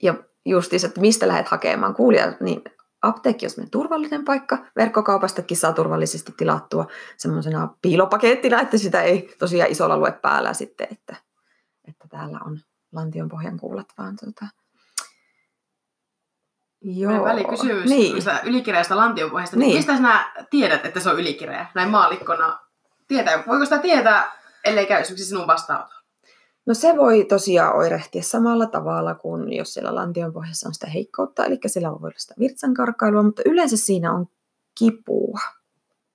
[0.01, 0.13] ja
[0.45, 2.61] justiinsa, että mistä lähdet hakemaan kuulijat, niin
[3.01, 4.65] apteekki on turvallinen paikka.
[4.75, 6.87] Verkkokaupastakin saa turvallisesti tilattua
[7.17, 11.15] semmoisena piilopakettina, että sitä ei tosiaan isolla lue päällä sitten, että,
[11.87, 12.59] että täällä on
[12.91, 14.45] lantion pohjan kuulat, vaan tuota,
[16.81, 17.23] Joo.
[17.23, 18.15] Välikysymys niin.
[18.43, 19.57] ylikireästä lantionpohjasta.
[19.57, 19.75] Niin.
[19.75, 22.59] Mistä sinä tiedät, että se on ylikireä näin maalikkona?
[23.07, 24.31] Tietää, voiko sitä tietää,
[24.65, 26.01] ellei käy sinun vastaanotolla?
[26.65, 31.45] No se voi tosiaan oirehtia samalla tavalla kuin jos siellä lantion pohjassa on sitä heikkoutta,
[31.45, 34.27] eli siellä voi olla sitä virtsankarkailua, mutta yleensä siinä on
[34.77, 35.39] kipua.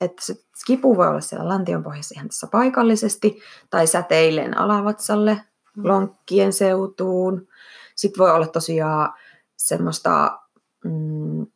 [0.01, 0.35] Että se
[0.67, 5.41] kipu voi olla siellä lantion pohjassa ihan tässä paikallisesti tai säteilleen alavatsalle.
[5.77, 7.49] Lonkkien seutuun.
[7.95, 9.15] Sitten voi olla tosiaan
[9.57, 10.41] semmoista
[10.85, 11.47] mm,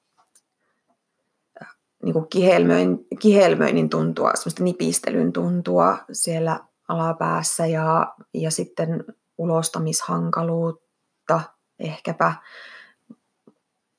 [2.02, 9.04] niin kuin kihelmöin, kihelmöinnin tuntua, semmoista nipistelyn tuntua siellä alapäässä ja, ja sitten
[9.38, 11.40] ulostamishankaluutta
[11.78, 12.34] ehkäpä.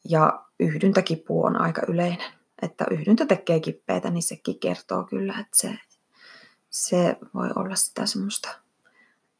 [0.09, 2.31] Ja yhdyntäkipu on aika yleinen.
[2.61, 5.79] Että yhdyntä tekee kippeitä, niin sekin kertoo kyllä, että se,
[6.69, 8.60] se voi olla sitä semmoista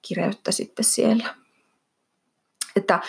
[0.01, 1.35] kireyttä sitten siellä.
[2.75, 2.99] Että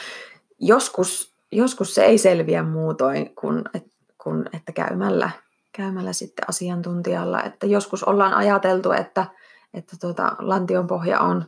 [0.61, 3.86] joskus, joskus se ei selviä muutoin kuin, et,
[4.18, 5.30] kuin että käymällä,
[5.72, 7.43] käymällä sitten asiantuntijalla.
[7.43, 9.26] Että joskus ollaan ajateltu, että,
[9.74, 11.45] että tuota, lantion pohja on,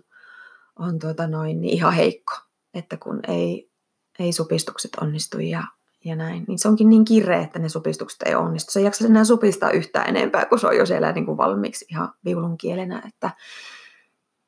[0.78, 2.34] on tuota noin, niin ihan heikko,
[2.74, 3.70] että kun ei,
[4.18, 5.62] ei supistukset onnistu ja,
[6.04, 8.72] ja näin, niin se onkin niin kireä, että ne supistukset ei onnistu.
[8.72, 11.86] Se ei jaksa enää supistaa yhtään enempää, kun se on jo siellä niin kuin valmiiksi
[11.90, 13.30] ihan viulun kielenä, että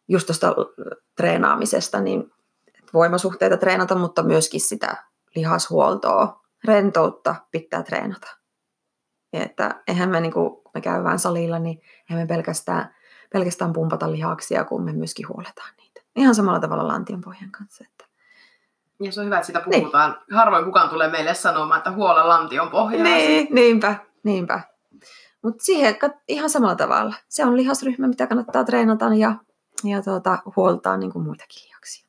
[0.09, 0.55] just tuosta
[1.17, 2.33] treenaamisesta, niin
[2.95, 4.97] voimasuhteita treenata, mutta myöskin sitä
[5.37, 8.37] lihashuoltoa, rentoutta pitää treenata.
[9.33, 11.81] Että eihän me, niin kuin, me käydään salilla, niin
[12.11, 12.97] eihän me pelkästään
[13.33, 16.01] pelkästään pumpata lihaksia, kun me myöskin huoletaan niitä.
[16.17, 17.85] Ihan samalla tavalla lantion pohjan kanssa.
[17.91, 18.05] Että...
[19.03, 20.11] Ja se on hyvä, että sitä puhutaan.
[20.11, 20.37] Niin.
[20.37, 23.03] Harvoin kukaan tulee meille sanomaan, että huola lantion pohjaa.
[23.03, 24.61] Niin, niinpä, niinpä.
[25.43, 25.97] Mutta siihen
[26.29, 27.15] ihan samalla tavalla.
[27.29, 29.35] Se on lihasryhmä, mitä kannattaa treenata ja,
[29.89, 32.07] ja tuota, huoltaa niin kuin muitakin lihaksia.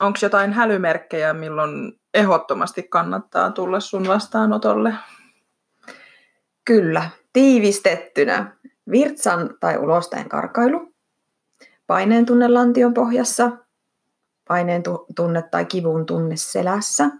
[0.00, 4.94] Onko jotain hälymerkkejä, milloin ehdottomasti kannattaa tulla sun vastaanotolle?
[6.64, 8.56] Kyllä, tiivistettynä.
[8.90, 10.94] Virtsan tai ulosteen karkailu,
[11.86, 13.50] paineen tunne lantion pohjassa,
[14.48, 14.82] paineen
[15.16, 17.10] tunne tai kivun tunne selässä,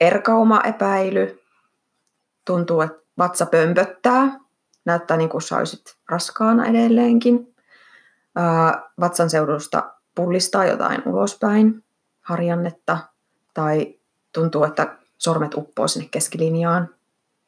[0.00, 1.42] erkauma epäily,
[2.44, 4.40] tuntuu, että vatsa pömpöttää,
[4.86, 7.54] näyttää niin kuin sä olisit raskaana edelleenkin,
[9.00, 11.84] vatsan seudusta pullistaa jotain ulospäin,
[12.20, 12.98] harjannetta,
[13.54, 13.94] tai
[14.32, 16.94] tuntuu, että sormet uppoo sinne keskilinjaan,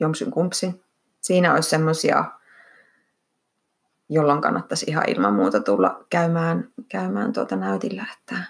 [0.00, 0.82] jomsin kumpsin.
[1.20, 2.24] Siinä olisi semmoisia
[4.08, 8.42] jolloin kannattaisi ihan ilman muuta tulla käymään, käymään tuota näytillä, että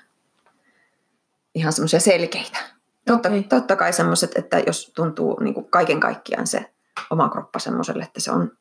[1.54, 2.58] ihan semmoisia selkeitä.
[3.06, 3.42] Totta, okay.
[3.42, 6.72] totta kai semmoiset, että jos tuntuu niin kuin kaiken kaikkiaan se
[7.10, 8.52] oma kroppa semmoiselle, että se on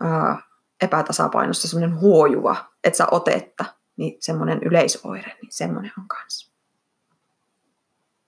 [0.00, 0.42] ää,
[0.82, 3.64] epätasapainossa semmoinen huojuva, että saa otetta,
[3.96, 6.52] niin semmoinen yleisoire, niin semmoinen on kanssa.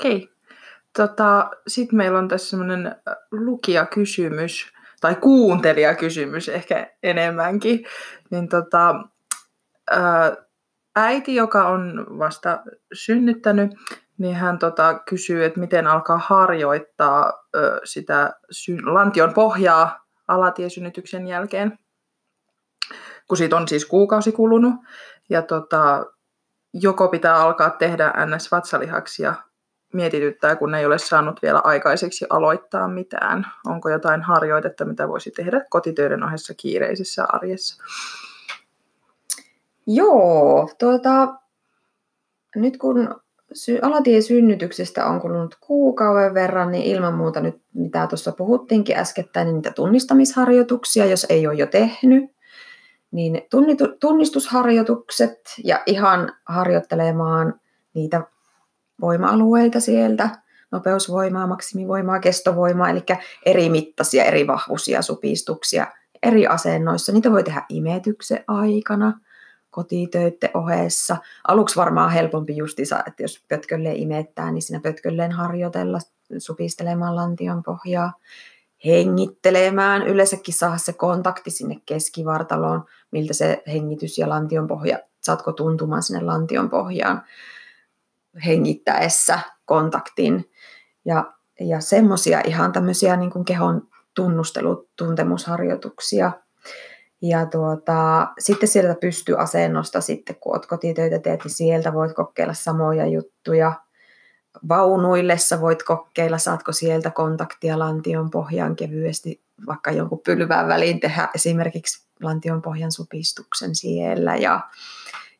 [0.01, 0.29] Okei.
[0.97, 2.97] Tota, Sitten meillä on tässä semmoinen
[3.31, 7.85] lukijakysymys, tai kuuntelijakysymys ehkä enemmänkin.
[8.31, 8.95] Niin tota,
[9.91, 10.37] ää,
[10.97, 12.63] äiti, joka on vasta
[12.93, 13.71] synnyttänyt,
[14.19, 21.79] niin hän tota, kysyy, että miten alkaa harjoittaa ö, sitä sy- lantion pohjaa alatiesynnytyksen jälkeen,
[23.29, 24.75] kun siitä on siis kuukausi kulunut.
[25.29, 26.07] Ja tota,
[26.75, 29.35] joko pitää alkaa tehdä NS-vatsalihaksia
[29.93, 33.47] mietityttää, kun ei ole saanut vielä aikaiseksi aloittaa mitään.
[33.67, 37.85] Onko jotain harjoitetta, mitä voisi tehdä kotitöiden ohessa kiireisessä arjessa?
[39.87, 41.35] Joo, tuota,
[42.57, 43.21] nyt kun
[43.53, 49.55] sy- alatiesynnytyksestä on kulunut kuukauden verran, niin ilman muuta nyt, mitä tuossa puhuttiinkin äskettäin, niin
[49.55, 52.25] niitä tunnistamisharjoituksia, jos ei ole jo tehnyt,
[53.13, 53.43] niin
[54.01, 57.61] tunnistusharjoitukset ja ihan harjoittelemaan
[57.95, 58.23] niitä
[59.01, 60.31] voima-alueita sieltä,
[60.73, 63.03] nopeusvoimaa, maksimivoimaa, kestovoimaa, eli
[63.47, 65.87] eri mittaisia, eri vahvuisia supistuksia
[66.23, 67.13] eri asennoissa.
[67.13, 69.21] Niitä voi tehdä imetyksen aikana,
[69.71, 71.17] kotitöiden ohessa.
[71.49, 75.99] Aluksi varmaan helpompi justiinsa, että jos pötkölleen imettää, niin siinä pötkölleen harjoitella,
[76.39, 78.13] supistelemaan lantion pohjaa,
[78.85, 86.03] hengittelemään, yleensäkin saada se kontakti sinne keskivartaloon, miltä se hengitys ja lantion pohja, saatko tuntumaan
[86.03, 87.23] sinne lantion pohjaan
[88.47, 90.51] hengittäessä kontaktin.
[91.05, 96.33] Ja, ja semmoisia ihan tämmöisiä niin kuin kehon tunnustelutuntemusharjoituksia.
[97.23, 102.55] Ja tuota, sitten sieltä pystyy asennosta, sitten kun olet kotitöitä teet, niin sieltä voit kokeilla
[102.55, 103.73] samoja juttuja.
[104.69, 112.07] Vaunuillessa voit kokeilla, saatko sieltä kontaktia lantion pohjaan kevyesti, vaikka jonkun pylvään väliin tehdä esimerkiksi
[112.23, 114.37] lantion pohjan supistuksen siellä.
[114.37, 114.61] Ja,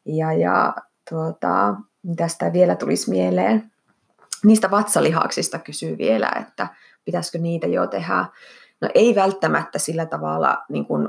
[0.05, 0.75] ja, ja
[1.11, 1.75] tuota,
[2.17, 3.73] tästä vielä tulisi mieleen.
[4.45, 6.69] Niistä vatsalihaksista kysyy vielä, että
[7.05, 8.25] pitäisikö niitä jo tehdä.
[8.81, 11.09] No ei välttämättä sillä tavalla niin kuin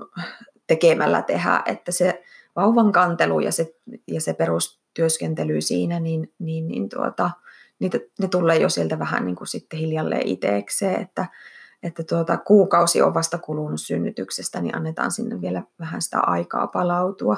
[0.71, 2.23] tekemällä tehdä, että se
[2.55, 3.75] vauvan kantelu ja se,
[4.07, 7.31] ja se perustyöskentely siinä, niin, niin, niin tuota,
[7.79, 11.25] niitä, ne tulee jo sieltä vähän niin kuin sitten hiljalleen itsekseen, että,
[11.83, 17.37] että tuota, kuukausi on vasta kulunut synnytyksestä, niin annetaan sinne vielä vähän sitä aikaa palautua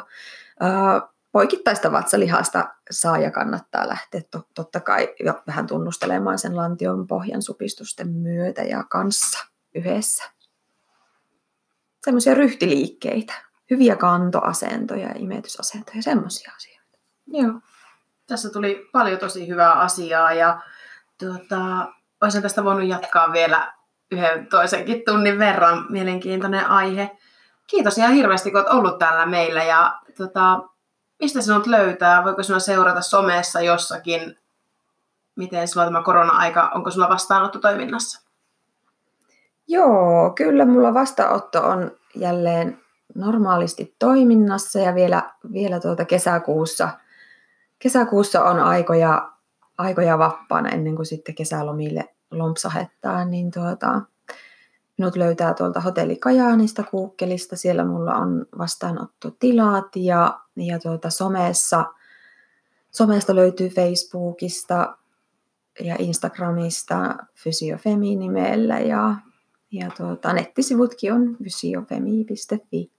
[1.32, 4.22] poikittaista vatsalihasta saa ja kannattaa lähteä
[4.56, 10.33] totta kai jo vähän tunnustelemaan sen lantion pohjan supistusten myötä ja kanssa yhdessä.
[12.04, 13.34] Semmoisia ryhtiliikkeitä,
[13.70, 16.98] hyviä kantoasentoja ja imetysasentoja, semmoisia asioita.
[17.28, 17.54] Joo.
[18.28, 20.62] Tässä tuli paljon tosi hyvää asiaa ja
[21.20, 21.88] tuota,
[22.22, 23.74] olisin tästä voinut jatkaa vielä
[24.12, 25.86] yhden toisenkin tunnin verran.
[25.90, 27.18] Mielenkiintoinen aihe.
[27.68, 30.62] Kiitos ihan hirveästi, kun olet ollut täällä meillä ja tuota,
[31.20, 32.24] mistä sinut löytää?
[32.24, 34.40] Voiko sinua seurata somessa jossakin?
[35.36, 38.23] Miten sulla tämä korona-aika, onko sulla vastaanotto toiminnassa?
[39.74, 42.78] Joo, kyllä mulla vastaanotto on jälleen
[43.16, 46.90] normaalisti toiminnassa ja vielä, vielä tuota kesäkuussa,
[47.80, 49.32] kesäkuussa on aikoja,
[49.78, 54.02] aikoja vapaana ennen kuin sitten kesälomille lompsahettaa, niin tuota,
[54.98, 57.56] Minut löytää tuolta hotelli Kajaanista Kuukkelista.
[57.56, 61.86] Siellä mulla on vastaanottotilat ja, ja tuota somessa,
[62.92, 64.98] somesta löytyy Facebookista
[65.80, 69.16] ja Instagramista Fysiofemi nimellä ja,
[69.74, 72.92] ja tuota, nettisivutkin on fysiofemi.fi.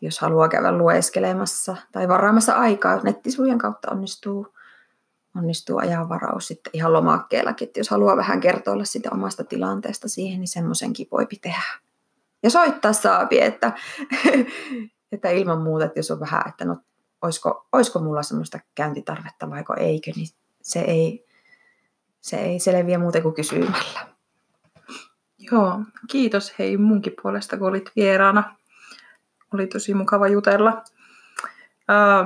[0.00, 4.46] Jos haluaa käydä lueskelemassa tai varaamassa aikaa, nettisivujen kautta onnistuu
[5.36, 7.66] onnistuu ajanvaraus sitten ihan lomakkeellakin.
[7.68, 11.62] Että jos haluaa vähän kertoilla sitä omasta tilanteesta siihen, niin semmoisenkin voi tehdä.
[12.42, 13.72] Ja soittaa saapi, että,
[15.12, 16.76] että ilman muuta, että jos on vähän, että no,
[17.22, 20.28] olisiko, olisiko mulla semmoista käyntitarvetta vai eikö, niin
[20.62, 21.26] se ei,
[22.20, 24.11] se ei selviä muuten kuin kysymällä.
[25.52, 25.80] Joo,
[26.10, 28.56] kiitos hei munkin puolesta, kun olit vieraana.
[29.54, 30.82] Oli tosi mukava jutella.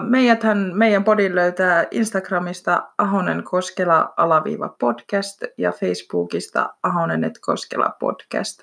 [0.08, 8.62] Meidäthän, meidän podin löytää Instagramista Ahonen Koskela alaviiva podcast ja Facebookista Ahonen et Koskela podcast.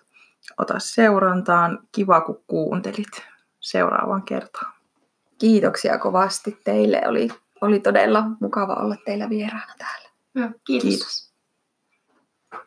[0.58, 1.80] Ota seurantaan.
[1.92, 3.24] Kiva, kun kuuntelit.
[3.60, 4.74] Seuraavaan kertaan.
[5.38, 7.02] Kiitoksia kovasti teille.
[7.08, 7.30] Oli,
[7.62, 10.10] oli todella mukava olla teillä vieraana täällä.
[10.66, 10.90] Kiitos.
[10.90, 11.33] kiitos.